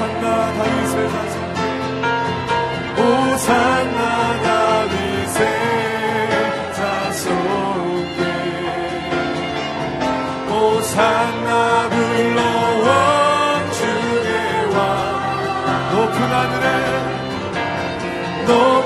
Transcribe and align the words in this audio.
오산나 0.00 0.24
다윗의 0.56 0.96
자손 1.10 1.34
오산나 2.96 4.00
다윗의 4.42 5.38
자손께 6.72 8.20
오산나 10.48 11.50
불러온 11.90 12.88
주의 13.72 14.30
왕. 14.74 14.80
높은 15.92 16.16
하늘에 16.32 16.66
높은 18.46 18.79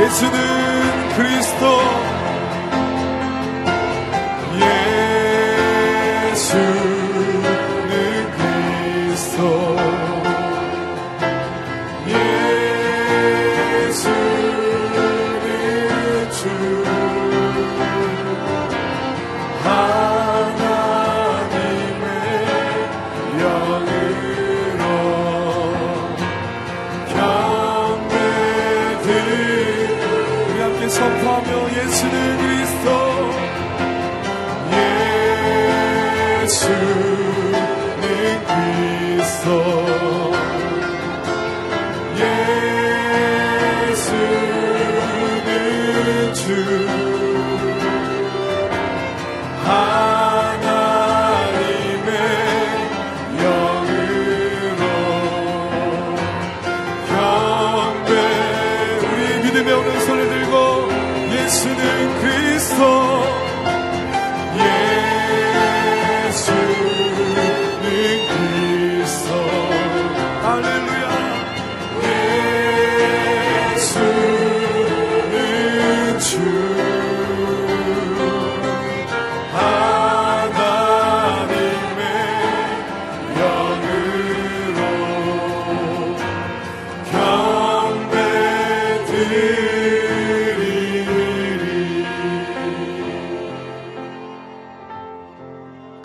예수는 0.00 1.08
그리스도. 1.14 2.09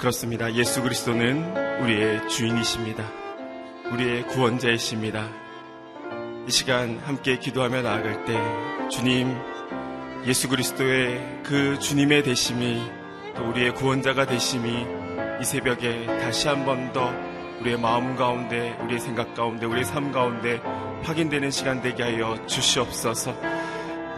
그렇습니다. 0.05 0.53
예수 0.53 0.83
그리스도는 0.83 1.81
우리의 1.81 2.29
주인이십니다. 2.29 3.03
우리의 3.91 4.27
구원자이십니다. 4.27 5.27
이 6.47 6.51
시간 6.51 6.99
함께 6.99 7.39
기도하며 7.39 7.81
나아갈 7.81 8.23
때 8.23 8.39
주님 8.91 9.35
예수 10.27 10.47
그리스도의 10.47 11.41
그 11.43 11.79
주님의 11.79 12.21
대심이 12.21 12.83
또 13.35 13.49
우리의 13.49 13.73
구원자가 13.73 14.27
되심이 14.27 14.85
이 15.41 15.43
새벽에 15.43 16.05
다시 16.05 16.49
한 16.49 16.65
번 16.65 16.93
더 16.93 17.11
우리의 17.61 17.79
마음 17.79 18.15
가운데 18.15 18.77
우리의 18.83 18.99
생각 18.99 19.33
가운데 19.33 19.65
우리의 19.65 19.85
삶 19.85 20.11
가운데 20.11 20.61
확인되는 21.01 21.49
시간 21.49 21.81
되게 21.81 22.03
하여 22.03 22.37
주시옵소서 22.45 23.35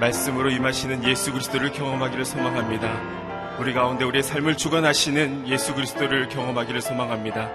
말씀으로 0.02 0.50
임하시는 0.50 1.06
예수 1.06 1.32
그리스도를 1.32 1.72
경험하기를 1.72 2.26
소망합니다. 2.26 3.27
우리 3.60 3.74
가운데 3.74 4.06
우리의 4.06 4.22
삶을 4.22 4.56
주관하시는 4.56 5.48
예수 5.48 5.74
그리스도를 5.74 6.30
경험하기를 6.30 6.80
소망합니다. 6.80 7.50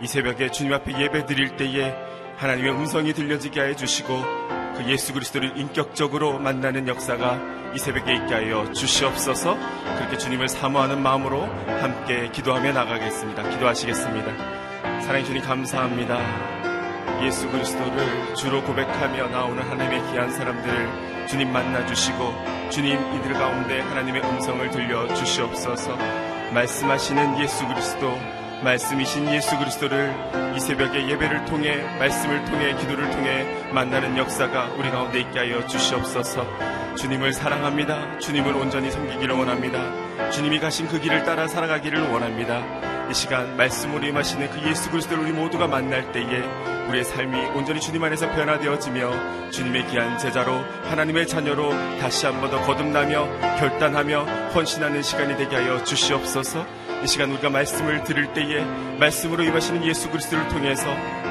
이 0.00 0.06
새벽에 0.06 0.52
주님 0.52 0.72
앞에 0.72 1.00
예배 1.00 1.26
드릴 1.26 1.56
때에 1.56 1.94
하나님의 2.36 2.70
음성이 2.72 3.12
들려지게 3.12 3.60
해 3.60 3.74
주시고 3.74 4.22
그 4.76 4.84
예수 4.86 5.12
그리스도를 5.12 5.58
인격적으로 5.58 6.38
만나는 6.38 6.86
역사가 6.86 7.72
이 7.74 7.78
새벽에 7.78 8.14
있게 8.14 8.34
하여 8.34 8.72
주시옵소서 8.72 9.56
그렇게 9.96 10.16
주님을 10.16 10.48
사모하는 10.48 11.02
마음으로 11.02 11.42
함께 11.80 12.28
기도하며 12.30 12.72
나가겠습니다. 12.72 13.48
기도하시겠습니다. 13.50 15.00
사랑해 15.00 15.24
주님 15.24 15.42
감사합니다. 15.42 17.22
예수 17.24 17.48
그리스도를 17.50 18.34
주로 18.36 18.62
고백하며 18.62 19.28
나오는 19.28 19.60
하나님의 19.60 20.12
귀한 20.12 20.30
사람들을 20.30 21.11
주님 21.26 21.52
만나 21.52 21.84
주시고 21.86 22.70
주님 22.70 22.98
이들 23.14 23.32
가운데 23.34 23.80
하나님의 23.80 24.22
음성을 24.22 24.70
들려 24.70 25.12
주시옵소서 25.14 25.96
말씀하시는 26.52 27.40
예수 27.40 27.66
그리스도 27.66 28.18
말씀이신 28.62 29.32
예수 29.34 29.58
그리스도를 29.58 30.14
이 30.56 30.60
새벽에 30.60 31.08
예배를 31.08 31.44
통해 31.46 31.82
말씀을 31.98 32.44
통해 32.44 32.74
기도를 32.76 33.10
통해 33.10 33.44
만나는 33.72 34.16
역사가 34.16 34.74
우리 34.78 34.90
가운데 34.90 35.20
있게 35.20 35.38
하여 35.40 35.66
주시옵소서. 35.66 36.46
주님을 36.96 37.32
사랑합니다. 37.32 38.18
주님을 38.18 38.54
온전히 38.54 38.90
섬기기를 38.90 39.34
원합니다. 39.34 40.30
주님이 40.30 40.60
가신 40.60 40.86
그 40.86 41.00
길을 41.00 41.24
따라 41.24 41.48
살아가기를 41.48 42.10
원합니다. 42.10 42.62
이 43.10 43.14
시간 43.14 43.56
말씀으로 43.56 44.06
임하시는 44.06 44.50
그 44.50 44.68
예수 44.68 44.90
그리스도를 44.90 45.24
우리 45.24 45.32
모두가 45.32 45.66
만날 45.66 46.12
때에 46.12 46.42
우리의 46.88 47.04
삶이 47.04 47.36
온전히 47.56 47.80
주님 47.80 48.02
안에서 48.02 48.28
변화되어지며 48.32 49.50
주님의 49.50 49.86
귀한 49.88 50.18
제자로 50.18 50.52
하나님의 50.90 51.26
자녀로 51.26 51.70
다시 52.00 52.26
한 52.26 52.40
번 52.40 52.50
더 52.50 52.60
거듭나며 52.62 53.28
결단하며 53.58 54.24
헌신하는 54.54 55.02
시간이 55.02 55.36
되게 55.36 55.56
하여 55.56 55.82
주시옵소서. 55.84 56.66
이 57.02 57.06
시간 57.06 57.30
우리가 57.32 57.50
말씀을 57.50 58.04
들을 58.04 58.32
때에 58.32 58.64
말씀으로 58.98 59.42
임하시는 59.42 59.84
예수 59.84 60.08
그리스도를 60.10 60.46
통해서 60.48 60.84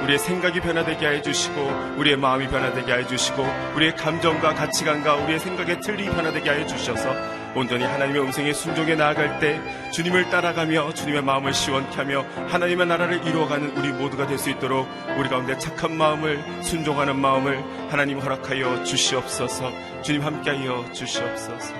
우리의 0.03 0.19
생각이 0.19 0.59
변화되게 0.61 1.07
해 1.07 1.21
주시고 1.21 1.61
우리의 1.97 2.17
마음이 2.17 2.47
변화되게 2.47 2.91
해 2.93 3.07
주시고 3.07 3.45
우리의 3.75 3.95
감정과 3.95 4.53
가치관과 4.55 5.15
우리의 5.15 5.39
생각의 5.39 5.79
틀이 5.81 6.05
변화되게 6.05 6.49
하여 6.49 6.65
주셔서 6.65 7.13
온전히 7.55 7.83
하나님의 7.83 8.21
음성에 8.21 8.53
순종해 8.53 8.95
나아갈 8.95 9.39
때 9.39 9.59
주님을 9.91 10.29
따라가며 10.29 10.93
주님의 10.93 11.21
마음을 11.23 11.53
시원케 11.53 11.95
하며 11.95 12.21
하나님의 12.47 12.87
나라를 12.87 13.25
이루어가는 13.27 13.77
우리 13.77 13.91
모두가 13.91 14.27
될 14.27 14.37
수 14.37 14.49
있도록 14.49 14.87
우리 15.17 15.29
가운데 15.29 15.57
착한 15.57 15.95
마음을 15.95 16.63
순종하는 16.63 17.19
마음을 17.19 17.61
하나님 17.91 18.19
허락하여 18.19 18.83
주시옵소서 18.83 20.01
주님 20.01 20.23
함께하여 20.23 20.91
주시옵소서 20.93 21.75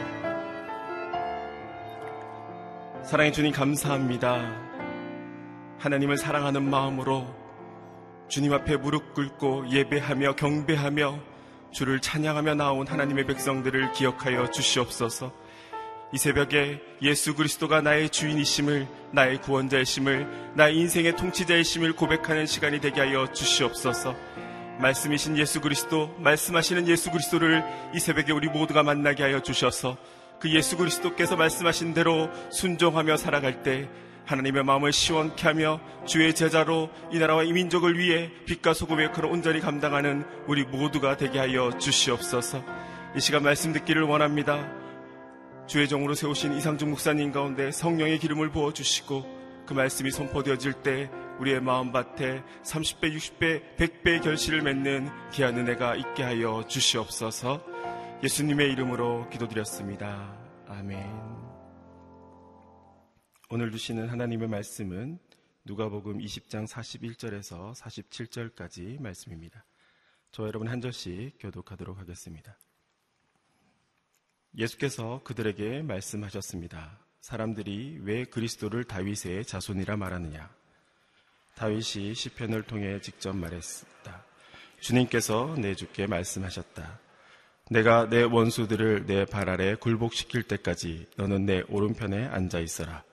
사랑해 3.04 3.32
주님 3.32 3.52
감사합니다. 3.52 4.70
하나님을 5.80 6.18
사랑하는 6.18 6.70
마음으로 6.70 7.28
주님 8.30 8.54
앞에 8.54 8.78
무릎 8.78 9.14
꿇고 9.14 9.70
예배하며 9.70 10.36
경배하며 10.36 11.20
주를 11.72 12.00
찬양하며 12.00 12.56
나온 12.56 12.88
하나님의 12.88 13.26
백성들을 13.26 13.92
기억하여 13.94 14.52
주시옵소서. 14.52 15.34
이 16.14 16.18
새벽에 16.18 16.82
예수 17.02 17.36
그리스도가 17.36 17.82
나의 17.82 18.10
주인이심을, 18.10 18.88
나의 19.14 19.40
구원자이심을, 19.42 20.52
나의 20.56 20.78
인생의 20.78 21.16
통치자이심을 21.16 21.94
고백하는 21.94 22.46
시간이 22.46 22.82
되게 22.82 23.00
하여 23.00 23.32
주시옵소서. 23.32 24.14
말씀이신 24.80 25.38
예수 25.38 25.62
그리스도, 25.62 26.14
말씀하시는 26.20 26.88
예수 26.88 27.12
그리스도를 27.12 27.64
이 27.96 28.00
새벽에 28.00 28.34
우리 28.34 28.50
모두가 28.50 28.84
만나게 28.84 29.24
하여 29.24 29.42
주셔서 29.42 29.98
그 30.40 30.50
예수 30.50 30.76
그리스도께서 30.76 31.38
말씀하신 31.38 31.94
대로 31.94 32.30
순종하며 32.52 33.16
살아갈 33.16 33.64
때 33.64 33.88
하나님의 34.26 34.64
마음을 34.64 34.92
시원케 34.92 35.48
하며 35.48 35.80
주의 36.06 36.34
제자로 36.34 36.90
이 37.12 37.20
나라와 37.20 37.44
이 37.44 37.54
민족을 37.54 37.98
위해 37.98 38.32
빛과 38.46 38.74
소금의 38.74 39.06
역할을 39.08 39.30
온전히 39.30 39.60
감당하는 39.60 40.26
우리 40.48 40.64
모두가 40.64 41.16
되게 41.16 41.40
하여 41.40 41.78
주시옵소서. 41.78 42.64
이 43.16 43.20
시간 43.20 43.44
말씀 43.44 43.72
듣기를 43.72 44.04
원합니다. 44.04 44.81
주의 45.72 45.88
종으로 45.88 46.16
세우신 46.16 46.52
이상중 46.58 46.90
목사님 46.90 47.32
가운데 47.32 47.72
성령의 47.72 48.20
기름을 48.20 48.52
부어 48.52 48.74
주시고 48.74 49.64
그 49.66 49.74
말씀이 49.74 50.12
선포되어질 50.12 50.74
때 50.84 51.10
우리의 51.40 51.62
마음밭에 51.62 52.44
30배, 52.62 53.16
60배, 53.16 53.78
100배의 53.78 54.22
결실을 54.22 54.64
맺는 54.64 55.08
귀한 55.32 55.58
은혜가 55.58 55.96
있게 55.96 56.24
하여 56.24 56.68
주시옵소서. 56.68 57.66
예수님의 58.22 58.70
이름으로 58.74 59.30
기도드렸습니다. 59.30 60.38
아멘. 60.68 61.10
오늘 63.50 63.72
주시는 63.72 64.10
하나님의 64.10 64.50
말씀은 64.50 65.20
누가복음 65.64 66.18
20장 66.18 66.68
41절에서 66.68 67.74
47절까지 67.76 69.02
말씀입니다. 69.02 69.64
저 70.34 70.46
여러분 70.48 70.68
한 70.68 70.82
절씩 70.82 71.38
교독하도록 71.40 71.98
하겠습니다. 71.98 72.58
예수께서 74.58 75.22
그들에게 75.24 75.82
말씀하셨습니다. 75.84 77.00
사람들이 77.22 78.00
왜 78.04 78.26
그리스도를 78.26 78.84
다윗의 78.84 79.46
자손이라 79.46 79.96
말하느냐? 79.98 80.50
다윗이 81.56 82.16
시편을 82.16 82.64
통해 82.64 83.00
직접 83.02 83.36
말했다. 83.36 84.26
주님께서 84.80 85.56
내 85.58 85.76
주께 85.76 86.08
말씀하셨다. 86.08 87.00
내가 87.70 88.10
내 88.10 88.24
원수들을 88.24 89.06
내 89.06 89.26
발 89.26 89.48
아래 89.50 89.76
굴복시킬 89.76 90.44
때까지 90.44 91.08
너는 91.16 91.46
내 91.46 91.64
오른편에 91.70 92.26
앉아 92.28 92.60
있어라. 92.60 93.04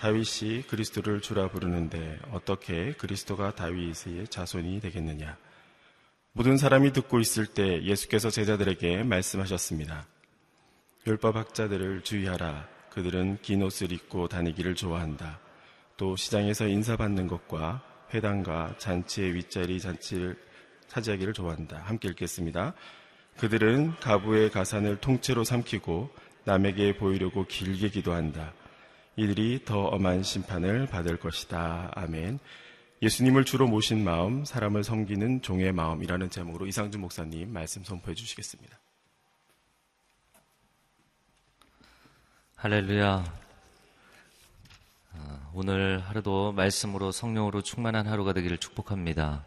다윗이 0.00 0.62
그리스도를 0.66 1.20
주라 1.20 1.48
부르는데 1.50 2.18
어떻게 2.32 2.94
그리스도가 2.94 3.54
다윗의 3.54 4.28
자손이 4.28 4.80
되겠느냐? 4.80 5.36
모든 6.32 6.56
사람이 6.56 6.92
듣고 6.92 7.20
있을 7.20 7.46
때 7.46 7.82
예수께서 7.82 8.30
제자들에게 8.30 9.02
말씀하셨습니다. 9.04 10.06
율법 11.06 11.36
학자들을 11.36 12.02
주의하라. 12.02 12.68
그들은 12.90 13.38
긴 13.40 13.62
옷을 13.62 13.92
입고 13.92 14.28
다니기를 14.28 14.74
좋아한다. 14.74 15.40
또 15.96 16.16
시장에서 16.16 16.66
인사받는 16.66 17.26
것과 17.26 17.82
회당과 18.12 18.74
잔치의 18.78 19.34
윗자리 19.34 19.80
잔치를 19.80 20.36
차지하기를 20.88 21.32
좋아한다. 21.32 21.78
함께 21.78 22.08
읽겠습니다. 22.08 22.74
그들은 23.38 23.94
가부의 24.00 24.50
가산을 24.50 25.00
통째로 25.00 25.44
삼키고 25.44 26.10
남에게 26.44 26.96
보이려고 26.96 27.46
길게 27.46 27.88
기도한다. 27.90 28.52
이들이 29.16 29.64
더 29.64 29.84
엄한 29.84 30.22
심판을 30.22 30.86
받을 30.86 31.18
것이다. 31.18 31.92
아멘. 31.94 32.38
예수님을 33.02 33.44
주로 33.44 33.66
모신 33.66 34.04
마음, 34.04 34.44
사람을 34.44 34.84
섬기는 34.84 35.40
종의 35.40 35.72
마음이라는 35.72 36.28
제목으로 36.28 36.66
이상준 36.66 37.00
목사님 37.00 37.52
말씀 37.52 37.82
선포해 37.82 38.14
주시겠습니다. 38.14 38.78
할렐루야. 42.62 43.24
아, 45.14 45.50
오늘 45.54 45.98
하루도 46.00 46.52
말씀으로 46.52 47.10
성령으로 47.10 47.62
충만한 47.62 48.06
하루가 48.06 48.34
되기를 48.34 48.58
축복합니다. 48.58 49.46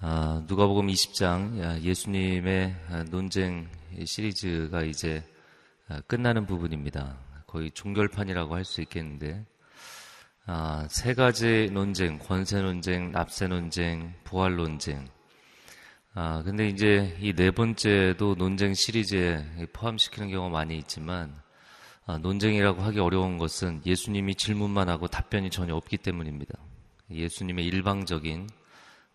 아, 0.00 0.42
누가복음 0.48 0.88
20장 0.88 1.80
예수님의 1.82 2.74
논쟁 3.10 3.68
시리즈가 4.04 4.82
이제 4.82 5.22
아, 5.86 6.00
끝나는 6.08 6.44
부분입니다. 6.46 7.18
거의 7.46 7.70
종결판이라고 7.70 8.56
할 8.56 8.64
수 8.64 8.80
있겠는데 8.82 9.46
아, 10.44 10.88
세 10.90 11.14
가지 11.14 11.70
논쟁, 11.72 12.18
권세 12.18 12.62
논쟁, 12.62 13.12
납세 13.12 13.46
논쟁, 13.46 14.12
부활 14.24 14.56
논쟁. 14.56 15.06
아, 16.14 16.42
근데 16.42 16.66
이제 16.68 17.16
이 17.20 17.32
네 17.32 17.52
번째도 17.52 18.34
논쟁 18.34 18.74
시리즈에 18.74 19.68
포함시키는 19.72 20.30
경우가 20.30 20.50
많이 20.50 20.76
있지만 20.78 21.32
아, 21.32 21.45
논쟁이라고 22.18 22.82
하기 22.82 23.00
어려운 23.00 23.36
것은 23.36 23.82
예수님이 23.84 24.36
질문만 24.36 24.88
하고 24.88 25.08
답변이 25.08 25.50
전혀 25.50 25.74
없기 25.74 25.98
때문입니다. 25.98 26.54
예수님의 27.10 27.66
일방적인 27.66 28.48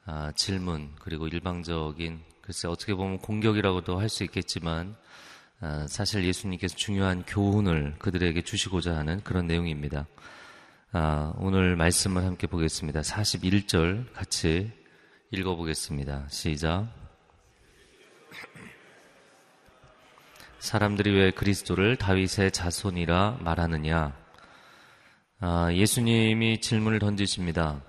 아, 0.06 0.32
질문 0.36 0.92
그리고 1.00 1.28
일방적인 1.28 2.20
글쎄 2.42 2.68
어떻게 2.68 2.94
보면 2.94 3.20
공격이라고도 3.20 4.00
할 4.00 4.10
수 4.10 4.24
있겠지만 4.26 4.96
아, 5.62 5.86
사실 5.88 6.26
예수님께서 6.26 6.76
중요한 6.76 7.24
교훈을 7.26 7.96
그들에게 8.00 8.42
주시고자 8.42 8.98
하는 8.98 9.22
그런 9.24 9.48
내용입니다. 9.48 10.08
아, 10.92 11.34
오늘 11.38 11.76
말씀을 11.78 12.24
함께 12.26 12.48
보겠습니다. 12.48 13.02
41절 13.02 14.12
같이 14.14 14.72
읽어보겠습니다. 15.32 16.28
시작. 16.30 16.90
사람들이 20.62 21.12
왜 21.12 21.32
그리스도를 21.32 21.96
다윗의 21.96 22.52
자손이라 22.52 23.40
말하느냐? 23.42 24.16
아, 25.40 25.74
예수님이 25.74 26.62
질문을 26.62 27.00
던지십니다. 27.00 27.82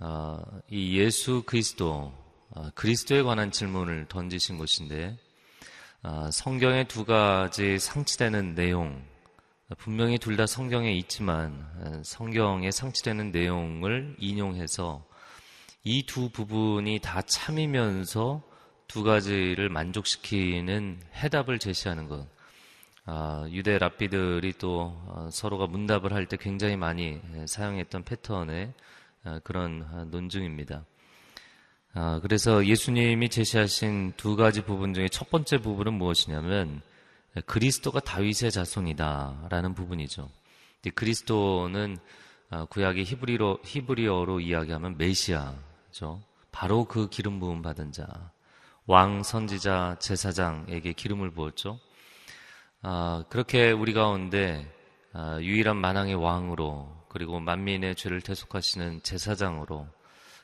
아, 0.00 0.42
이 0.68 0.98
예수 0.98 1.44
그리스도, 1.46 2.12
아, 2.56 2.72
그리스도에 2.74 3.22
관한 3.22 3.52
질문을 3.52 4.06
던지신 4.08 4.58
것인데, 4.58 5.16
아, 6.02 6.28
성경의 6.32 6.88
두 6.88 7.04
가지 7.04 7.78
상치되는 7.78 8.56
내용, 8.56 9.00
분명히 9.78 10.18
둘 10.18 10.36
다 10.36 10.44
성경에 10.44 10.92
있지만 10.94 11.64
어, 11.78 12.02
성경에 12.04 12.72
상치되는 12.72 13.30
내용을 13.30 14.16
인용해서 14.18 15.04
이 15.84 16.04
두 16.04 16.30
부분이 16.30 16.98
다 16.98 17.22
참이면서 17.22 18.42
두 18.88 19.02
가지를 19.02 19.68
만족시키는 19.68 21.00
해답을 21.14 21.58
제시하는 21.58 22.08
것. 22.08 22.26
아, 23.04 23.46
유대 23.50 23.78
랍비들이 23.78 24.54
또 24.58 24.94
어, 25.06 25.28
서로가 25.32 25.66
문답을 25.66 26.12
할 26.12 26.26
때 26.26 26.36
굉장히 26.36 26.76
많이 26.76 27.20
사용했던 27.46 28.04
패턴의 28.04 28.72
어, 29.24 29.38
그런 29.44 30.08
논증입니다. 30.10 30.84
아, 31.94 32.20
그래서 32.22 32.64
예수님이 32.66 33.28
제시하신 33.28 34.14
두 34.16 34.36
가지 34.36 34.62
부분 34.64 34.94
중에 34.94 35.08
첫 35.08 35.30
번째 35.30 35.58
부분은 35.58 35.94
무엇이냐면 35.94 36.80
그리스도가 37.46 38.00
다윗의 38.00 38.50
자손이다라는 38.50 39.74
부분이죠. 39.74 40.28
그리스도는 40.94 41.96
아, 42.50 42.66
구약의 42.66 43.04
히브리로, 43.04 43.60
히브리어로 43.64 44.40
이야기하면 44.40 44.98
메시아죠. 44.98 46.20
바로 46.50 46.84
그 46.84 47.08
기름 47.08 47.40
부음 47.40 47.62
받은 47.62 47.92
자. 47.92 48.31
왕, 48.86 49.22
선지자, 49.22 49.98
제사장에게 50.00 50.92
기름을 50.92 51.30
부었죠. 51.30 51.78
아, 52.82 53.22
그렇게 53.28 53.70
우리 53.70 53.92
가운데 53.92 54.68
아, 55.12 55.38
유일한 55.40 55.76
만왕의 55.76 56.16
왕으로 56.16 56.92
그리고 57.08 57.38
만민의 57.38 57.94
죄를 57.94 58.22
대속하시는 58.22 59.04
제사장으로 59.04 59.86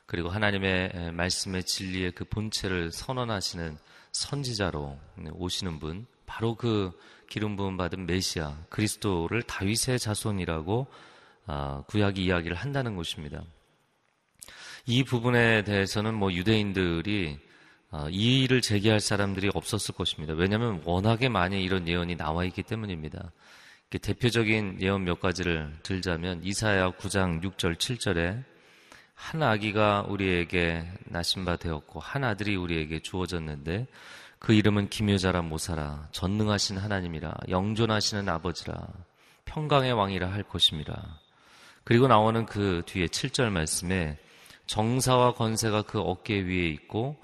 그리고 0.07 0.29
하나님의 0.29 1.13
말씀의 1.13 1.65
진리의 1.65 2.13
그 2.13 2.25
본체를 2.27 2.93
선언하시는 2.93 3.77
선지자로 4.13 4.97
오시는 5.33 5.81
분 5.81 6.07
바로 6.25 6.55
그 6.55 6.93
기름 7.29 7.57
부음 7.57 7.77
받은 7.77 8.07
메시아 8.07 8.57
그리스도를 8.71 9.43
다윗의 9.43 9.99
자손이라고 9.99 10.87
아, 11.47 11.83
구약이 11.89 12.25
이야기를 12.25 12.57
한다는 12.57 12.95
것입니다. 12.95 13.43
이 14.87 15.03
부분에 15.03 15.65
대해서는 15.65 16.15
뭐 16.15 16.33
유대인들이 16.33 17.39
아, 17.39 17.48
이의를 18.11 18.61
제기할 18.61 19.01
사람들이 19.01 19.51
없었을 19.55 19.95
것입니다. 19.95 20.35
왜냐하면 20.35 20.83
워낙에 20.85 21.29
많이 21.29 21.63
이런 21.63 21.89
예언이 21.89 22.17
나와 22.17 22.45
있기 22.45 22.63
때문입니다. 22.63 23.33
대표적인 23.91 24.79
예언 24.81 25.05
몇 25.05 25.21
가지를 25.21 25.73
들자면 25.83 26.43
이사야 26.45 26.91
9장 26.93 27.43
6절 27.43 27.77
7절에 27.77 28.45
한 29.15 29.43
아기가 29.43 30.05
우리에게 30.09 30.87
나신 31.07 31.45
바 31.45 31.57
되었고 31.57 31.99
한 31.99 32.23
아들이 32.23 32.55
우리에게 32.57 33.01
주어졌는데 33.01 33.87
그 34.39 34.53
이름은 34.53 34.91
기묘자라 34.91 35.43
모사라 35.43 36.09
전능하신 36.13 36.79
하나님이라 36.79 37.35
영존하시는 37.49 38.29
아버지라 38.29 38.87
평강의 39.47 39.93
왕이라 39.93 40.31
할 40.31 40.43
것임이라. 40.43 40.95
그리고 41.85 42.07
나오는 42.07 42.45
그 42.45 42.83
뒤에 42.85 43.07
7절 43.07 43.51
말씀에 43.51 44.19
정사와 44.67 45.33
건세가 45.33 45.83
그 45.83 45.99
어깨 45.99 46.35
위에 46.35 46.69
있고 46.69 47.17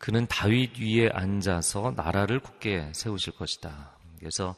그는 0.00 0.26
다윗 0.28 0.78
위에 0.80 1.10
앉아서 1.12 1.92
나라를 1.94 2.40
굳게 2.40 2.90
세우실 2.94 3.34
것이다. 3.34 3.90
그래서 4.18 4.56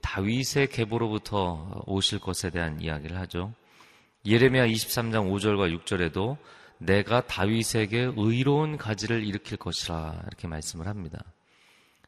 다윗의 0.00 0.68
계보로부터 0.68 1.82
오실 1.86 2.20
것에 2.20 2.50
대한 2.50 2.80
이야기를 2.80 3.18
하죠. 3.18 3.52
예레미야 4.24 4.64
23장 4.68 5.28
5절과 5.28 5.76
6절에도 5.76 6.36
내가 6.78 7.26
다윗에게 7.26 8.12
의로운 8.16 8.76
가지를 8.76 9.26
일으킬 9.26 9.56
것이라 9.56 10.22
이렇게 10.28 10.46
말씀을 10.46 10.86
합니다. 10.86 11.24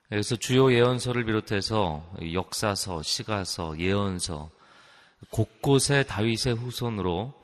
그래서 0.08 0.36
주요 0.36 0.72
예언서를 0.72 1.24
비롯해서 1.24 2.08
역사서, 2.32 3.02
시가서, 3.02 3.80
예언서 3.80 4.50
곳곳에 5.30 6.04
다윗의 6.04 6.54
후손으로 6.54 7.34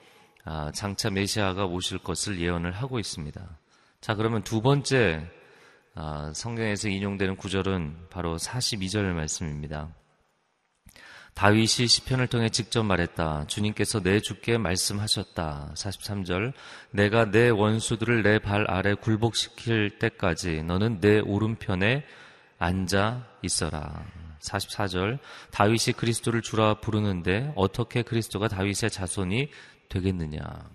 아, 0.45 0.71
장차 0.73 1.11
메시아가 1.11 1.65
오실 1.65 1.99
것을 1.99 2.41
예언을 2.41 2.71
하고 2.71 3.01
있습니다. 3.01 3.59
자, 4.05 4.15
그러면 4.15 4.43
두 4.43 4.61
번째 4.61 5.27
아, 5.95 6.31
성경에서 6.35 6.91
인용되는 6.91 7.37
구절은 7.37 8.09
바로 8.11 8.37
42절 8.37 9.01
말씀입니다. 9.15 9.95
다윗이 11.33 11.89
시편을 11.89 12.27
통해 12.27 12.51
직접 12.51 12.83
말했다. 12.83 13.47
주님께서 13.47 14.03
내 14.03 14.21
주께 14.21 14.59
말씀하셨다. 14.59 15.73
43절. 15.75 16.53
내가 16.91 17.31
내 17.31 17.49
원수들을 17.49 18.23
내 18.23 18.39
발 18.41 18.71
아래 18.71 18.93
굴복시킬 18.93 19.99
때까지 19.99 20.65
너는 20.65 21.01
내 21.01 21.21
오른편에 21.21 22.05
앉아 22.59 23.27
있어라. 23.41 24.05
44절 24.41 25.19
다윗이 25.51 25.95
그리스도를 25.97 26.43
주라 26.43 26.75
부르는데 26.75 27.55
어떻게 27.57 28.03
그리스도가 28.03 28.49
다윗의 28.49 28.91
자손이 28.91 29.49
되겠느냐. 29.89 30.74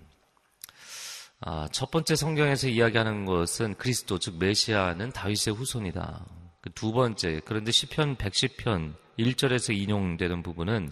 아, 1.41 1.67
첫 1.71 1.89
번째 1.91 2.15
성경에서 2.15 2.67
이야기하는 2.67 3.25
것은 3.25 3.75
그리스도 3.75 4.19
즉 4.19 4.37
메시아는 4.39 5.11
다윗의 5.11 5.55
후손이다. 5.55 6.25
그 6.61 6.69
두 6.75 6.91
번째 6.91 7.41
그런데 7.45 7.71
시편 7.71 8.17
110편 8.17 8.93
1절에서 9.17 9.75
인용되는 9.75 10.43
부분은 10.43 10.91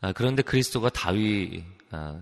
아, 0.00 0.12
그런데 0.12 0.42
그리스도가 0.42 0.90
다윗 0.90 1.64
아, 1.90 2.20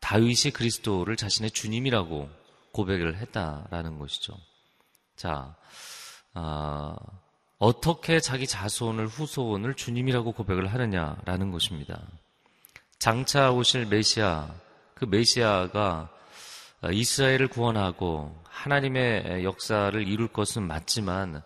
다윗이 0.00 0.52
그리스도를 0.52 1.16
자신의 1.16 1.50
주님이라고 1.52 2.28
고백을 2.72 3.16
했다라는 3.16 3.98
것이죠. 3.98 4.36
자, 5.16 5.56
아, 6.34 6.94
어떻게 7.58 8.20
자기 8.20 8.46
자손을 8.46 9.06
후손을 9.06 9.74
주님이라고 9.74 10.32
고백을 10.32 10.66
하느냐라는 10.66 11.50
것입니다. 11.52 12.02
장차 12.98 13.50
오실 13.52 13.86
메시아, 13.86 14.54
그 14.94 15.06
메시아가 15.06 16.10
이스라엘을 16.92 17.48
구원하고 17.48 18.34
하나님의 18.44 19.44
역사를 19.44 20.06
이룰 20.06 20.28
것은 20.28 20.66
맞지만 20.66 21.42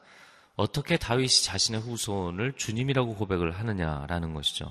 어떻게 0.57 0.97
다윗이 0.97 1.29
자신의 1.29 1.81
후손을 1.81 2.55
주님이라고 2.55 3.15
고백을 3.15 3.53
하느냐라는 3.53 4.35
것이죠. 4.35 4.71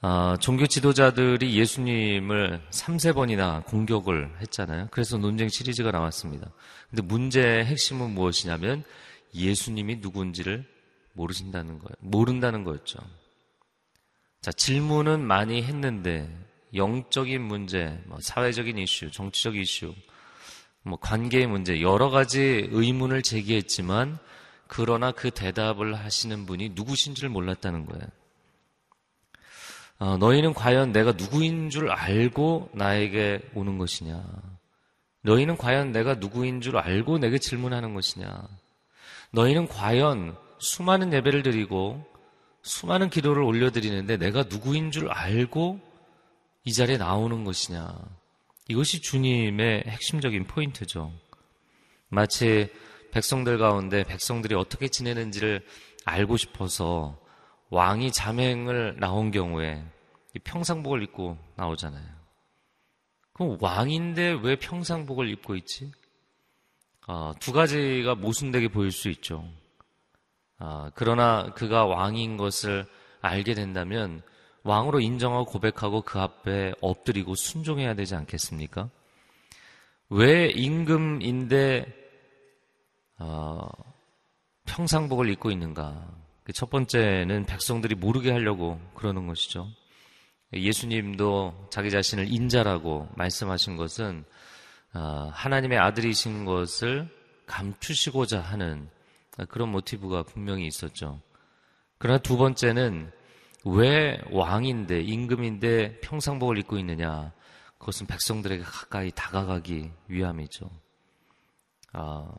아, 0.00 0.36
종교 0.38 0.66
지도자들이 0.66 1.56
예수님을 1.58 2.62
3, 2.70 2.98
세 2.98 3.12
번이나 3.12 3.62
공격을 3.62 4.38
했잖아요. 4.40 4.88
그래서 4.90 5.16
논쟁 5.16 5.48
시리즈가 5.48 5.90
나왔습니다. 5.92 6.50
근데 6.90 7.02
문제의 7.02 7.64
핵심은 7.64 8.10
무엇이냐면 8.10 8.84
예수님이 9.34 9.96
누군지를 9.96 10.66
모르신다는 11.14 11.78
거예요. 11.78 11.94
모른다는 12.00 12.64
거였죠. 12.64 12.98
자, 14.42 14.52
질문은 14.52 15.20
많이 15.20 15.62
했는데 15.62 16.28
영적인 16.74 17.40
문제, 17.42 17.98
뭐 18.06 18.18
사회적인 18.20 18.78
이슈, 18.78 19.10
정치적 19.10 19.56
이슈, 19.56 19.94
뭐 20.82 20.98
관계의 20.98 21.46
문제 21.46 21.80
여러 21.80 22.10
가지 22.10 22.68
의문을 22.70 23.22
제기했지만 23.22 24.18
그러나 24.66 25.12
그 25.12 25.30
대답을 25.30 25.94
하시는 25.94 26.46
분이 26.46 26.70
누구신지를 26.74 27.28
몰랐다는 27.28 27.86
거예요. 27.86 28.04
어, 29.98 30.16
너희는 30.18 30.54
과연 30.54 30.92
내가 30.92 31.12
누구인 31.12 31.70
줄 31.70 31.90
알고 31.90 32.70
나에게 32.74 33.40
오는 33.54 33.78
것이냐? 33.78 34.24
너희는 35.22 35.56
과연 35.56 35.92
내가 35.92 36.14
누구인 36.14 36.60
줄 36.60 36.76
알고 36.76 37.18
내게 37.18 37.38
질문하는 37.38 37.94
것이냐? 37.94 38.46
너희는 39.30 39.68
과연 39.68 40.36
수많은 40.58 41.12
예배를 41.12 41.42
드리고 41.42 42.04
수많은 42.62 43.10
기도를 43.10 43.42
올려드리는데 43.42 44.16
내가 44.16 44.44
누구인 44.44 44.90
줄 44.90 45.10
알고 45.10 45.80
이 46.64 46.72
자리에 46.72 46.96
나오는 46.96 47.44
것이냐? 47.44 47.94
이것이 48.68 49.02
주님의 49.02 49.84
핵심적인 49.86 50.46
포인트죠. 50.46 51.12
마치 52.08 52.72
백성들 53.12 53.58
가운데 53.58 54.02
백성들이 54.02 54.54
어떻게 54.54 54.88
지내는지를 54.88 55.64
알고 56.06 56.38
싶어서 56.38 57.20
왕이 57.68 58.12
자맹을 58.12 58.96
나온 58.98 59.30
경우에 59.30 59.84
평상복을 60.42 61.02
입고 61.02 61.36
나오잖아요. 61.56 62.06
그럼 63.34 63.58
왕인데 63.60 64.38
왜 64.42 64.56
평상복을 64.56 65.28
입고 65.28 65.56
있지? 65.56 65.92
어, 67.06 67.32
두 67.40 67.52
가지가 67.52 68.14
모순되게 68.14 68.68
보일 68.68 68.90
수 68.90 69.10
있죠. 69.10 69.46
어, 70.58 70.88
그러나 70.94 71.52
그가 71.54 71.84
왕인 71.84 72.38
것을 72.38 72.86
알게 73.20 73.54
된다면 73.54 74.22
왕으로 74.64 75.00
인정하고 75.00 75.44
고백하고 75.44 76.02
그 76.02 76.18
앞에 76.18 76.72
엎드리고 76.80 77.34
순종해야 77.34 77.94
되지 77.94 78.14
않겠습니까? 78.14 78.88
왜 80.08 80.46
임금인데 80.48 81.86
어, 83.18 83.68
평상복을 84.64 85.28
입고 85.30 85.50
있는가? 85.50 86.08
그첫 86.44 86.70
번째는 86.70 87.46
백성들이 87.46 87.94
모르게 87.94 88.32
하려고 88.32 88.80
그러는 88.94 89.26
것이죠. 89.26 89.68
예수님도 90.52 91.68
자기 91.70 91.90
자신을 91.90 92.32
인자라고 92.32 93.08
말씀하신 93.16 93.76
것은 93.76 94.24
어, 94.94 95.30
하나님의 95.32 95.78
아들이신 95.78 96.44
것을 96.44 97.08
감추시고자 97.46 98.40
하는 98.40 98.88
그런 99.48 99.70
모티브가 99.70 100.22
분명히 100.22 100.66
있었죠. 100.66 101.20
그러나 101.98 102.18
두 102.18 102.36
번째는 102.36 103.10
왜 103.64 104.20
왕인데 104.30 105.00
임금인데 105.00 106.00
평상복을 106.00 106.58
입고 106.58 106.78
있느냐? 106.78 107.32
그것은 107.78 108.06
백성들에게 108.06 108.62
가까이 108.62 109.10
다가가기 109.10 109.90
위함이죠. 110.08 110.70
아, 111.92 112.30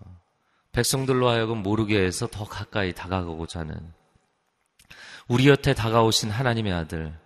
백성들로 0.72 1.30
하여금 1.30 1.64
모르게 1.64 2.00
해서 2.00 2.28
더 2.28 2.46
가까이 2.46 2.94
다가가고자 2.94 3.62
하는 3.62 3.94
우리 5.28 5.46
곁에 5.46 5.74
다가오신 5.74 6.30
하나님의 6.30 6.74
아들 6.74 7.18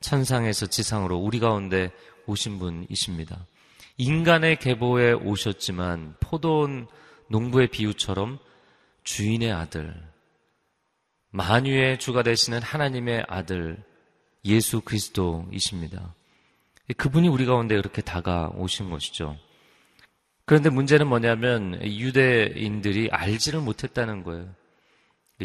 천상에서 0.00 0.66
지상으로 0.66 1.16
우리 1.16 1.38
가운데 1.38 1.90
오신 2.26 2.58
분이십니다. 2.58 3.46
인간의 3.96 4.56
계보에 4.56 5.12
오셨지만 5.12 6.16
포도원 6.20 6.88
농부의 7.28 7.68
비유처럼 7.68 8.38
주인의 9.04 9.52
아들, 9.52 9.94
만유의 11.34 11.98
주가 11.98 12.22
되시는 12.22 12.62
하나님의 12.62 13.24
아들 13.26 13.82
예수 14.44 14.80
그리스도이십니다. 14.82 16.14
그분이 16.96 17.26
우리 17.26 17.44
가운데 17.44 17.74
이렇게 17.74 18.02
다가오신 18.02 18.88
것이죠. 18.88 19.36
그런데 20.44 20.70
문제는 20.70 21.08
뭐냐면 21.08 21.82
유대인들이 21.82 23.08
알지를 23.10 23.60
못했다는 23.62 24.22
거예요. 24.22 24.48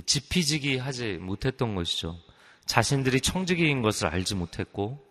지피지기 0.05 0.77
하지 0.77 1.13
못했던 1.13 1.73
것이죠. 1.73 2.19
자신들이 2.67 3.19
청지기인 3.21 3.81
것을 3.81 4.09
알지 4.09 4.35
못했고, 4.35 5.03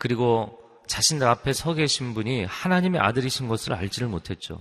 그리고 0.00 0.58
자신들 0.88 1.28
앞에 1.28 1.52
서 1.52 1.74
계신 1.74 2.14
분이 2.14 2.46
하나님의 2.46 3.00
아들이신 3.00 3.46
것을 3.46 3.74
알지를 3.74 4.08
못했죠. 4.08 4.60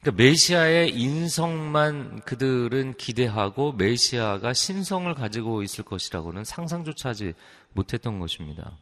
그러니까 0.00 0.22
메시아의 0.22 0.90
인성만 0.90 2.20
그들은 2.20 2.94
기대하고 2.94 3.72
메시아가 3.72 4.52
신성을 4.52 5.12
가지고 5.14 5.62
있을 5.62 5.84
것이라고는 5.84 6.44
상상조차 6.44 7.10
하지 7.10 7.34
못했던 7.72 8.20
것입니다. 8.20 8.78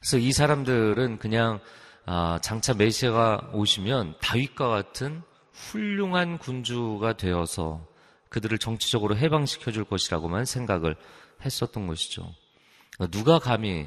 그래서 0.00 0.18
이 0.18 0.32
사람들은 0.32 1.18
그냥 1.18 1.60
아, 2.06 2.40
장차 2.42 2.74
메시아가 2.74 3.50
오시면 3.52 4.16
다윗과 4.20 4.68
같은 4.68 5.22
훌륭한 5.52 6.38
군주가 6.38 7.16
되어서 7.16 7.86
그들을 8.30 8.58
정치적으로 8.58 9.16
해방시켜 9.16 9.70
줄 9.70 9.84
것이라고만 9.84 10.44
생각을 10.46 10.96
했었던 11.44 11.86
것이죠. 11.86 12.32
누가 13.10 13.38
감히 13.38 13.86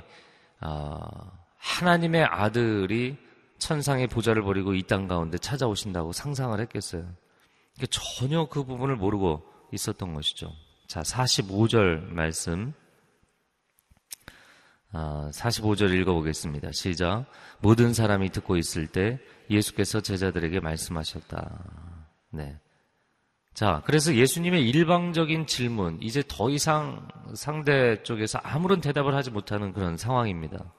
아, 0.59 0.99
하나님의 1.57 2.23
아들이 2.23 3.17
천상의 3.63 4.07
보좌를 4.07 4.43
버리고 4.43 4.73
이 4.73 4.83
땅 4.83 5.07
가운데 5.07 5.37
찾아오신다고 5.37 6.11
상상을 6.11 6.59
했겠어요. 6.59 7.07
전혀 7.89 8.45
그 8.45 8.65
부분을 8.65 8.97
모르고 8.97 9.41
있었던 9.71 10.13
것이죠. 10.13 10.51
자, 10.87 11.01
45절 11.01 12.11
말씀. 12.11 12.73
아, 14.91 15.31
45절 15.33 15.91
읽어보겠습니다. 16.01 16.71
시작. 16.73 17.25
모든 17.59 17.93
사람이 17.93 18.29
듣고 18.29 18.57
있을 18.57 18.85
때 18.85 19.19
예수께서 19.49 20.01
제자들에게 20.01 20.59
말씀하셨다. 20.59 21.63
네. 22.31 22.59
자, 23.53 23.81
그래서 23.85 24.13
예수님의 24.13 24.67
일방적인 24.69 25.47
질문, 25.47 25.99
이제 26.01 26.21
더 26.27 26.49
이상 26.49 27.07
상대 27.33 28.03
쪽에서 28.03 28.39
아무런 28.43 28.81
대답을 28.81 29.15
하지 29.15 29.31
못하는 29.31 29.73
그런 29.73 29.95
상황입니다. 29.95 30.73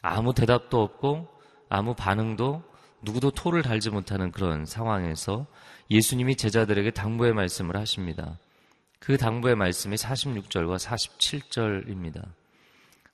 아무 0.00 0.32
대답도 0.32 0.80
없고 0.82 1.33
아무 1.68 1.94
반응도 1.94 2.62
누구도 3.02 3.30
토를 3.30 3.62
달지 3.62 3.90
못하는 3.90 4.30
그런 4.32 4.64
상황에서 4.64 5.46
예수님이 5.90 6.36
제자들에게 6.36 6.90
당부의 6.92 7.34
말씀을 7.34 7.76
하십니다. 7.76 8.38
그 8.98 9.18
당부의 9.18 9.54
말씀이 9.54 9.96
46절과 9.96 10.78
47절입니다. 10.78 12.24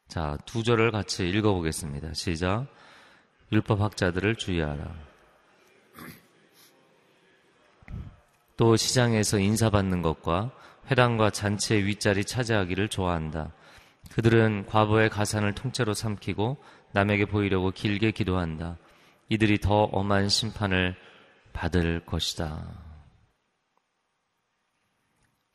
자, 0.07 0.39
두 0.47 0.63
절을 0.63 0.93
같이 0.93 1.29
읽어보겠습니다. 1.29 2.15
시작. 2.15 2.67
율법학자들을 3.53 4.37
주의하라. 4.37 4.95
또 8.57 8.77
시장에서 8.77 9.39
인사받는 9.39 10.03
것과 10.03 10.53
회당과 10.91 11.31
잔치의 11.31 11.87
윗자리 11.87 12.25
차지하기를 12.25 12.89
좋아한다. 12.89 13.53
그들은 14.13 14.67
과거의 14.67 15.09
가산을 15.09 15.55
통째로 15.55 15.95
삼키고 15.95 16.57
남에게 16.93 17.27
보이려고 17.27 17.71
길게 17.71 18.11
기도한다. 18.11 18.77
이들이 19.29 19.59
더 19.59 19.85
엄한 19.85 20.29
심판을 20.29 20.97
받을 21.53 22.05
것이다. 22.05 22.91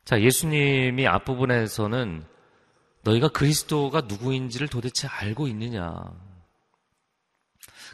자, 0.04 0.20
예수님이 0.20 1.06
앞부분에서는 1.06 2.24
너희가 3.02 3.28
그리스도가 3.28 4.02
누구인지를 4.02 4.68
도대체 4.68 5.08
알고 5.08 5.48
있느냐. 5.48 5.94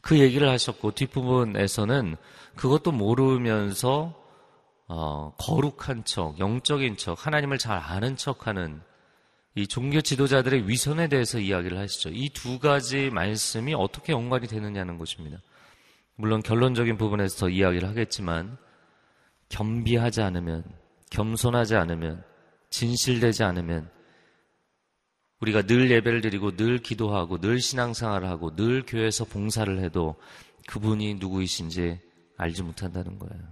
그 0.03 0.19
얘기를 0.19 0.49
하셨고, 0.49 0.93
뒷부분에서는 0.93 2.17
그것도 2.57 2.93
모르면서, 2.93 4.15
어, 4.89 5.35
거룩한 5.39 6.05
척, 6.05 6.39
영적인 6.39 6.97
척, 6.97 7.27
하나님을 7.27 7.59
잘 7.59 7.79
아는 7.79 8.17
척 8.17 8.47
하는 8.47 8.83
이 9.55 9.67
종교 9.67 10.01
지도자들의 10.01 10.69
위선에 10.69 11.09
대해서 11.09 11.39
이야기를 11.39 11.79
하시죠. 11.79 12.11
이 12.11 12.31
두 12.31 12.59
가지 12.59 13.11
말씀이 13.11 13.75
어떻게 13.75 14.13
연관이 14.13 14.47
되느냐는 14.47 14.97
것입니다. 14.99 15.39
물론 16.17 16.43
결론적인 16.43 16.97
부분에서 16.97 17.39
더 17.39 17.49
이야기를 17.49 17.89
하겠지만 17.89 18.57
겸비하지 19.51 20.23
않으면 20.23 20.65
겸손하지 21.11 21.77
않으면 21.77 22.25
진실되지 22.71 23.45
않으면 23.45 23.91
우리가 25.41 25.63
늘 25.63 25.91
예배를 25.91 26.21
드리고 26.23 26.57
늘 26.57 26.79
기도하고 26.79 27.39
늘 27.39 27.61
신앙생활을 27.61 28.29
하고 28.29 28.55
늘 28.55 28.85
교회에서 28.87 29.25
봉사를 29.25 29.79
해도 29.81 30.15
그분이 30.69 31.15
누구이신지 31.15 32.01
알지 32.39 32.63
못한다는 32.63 33.19
거예요. 33.19 33.43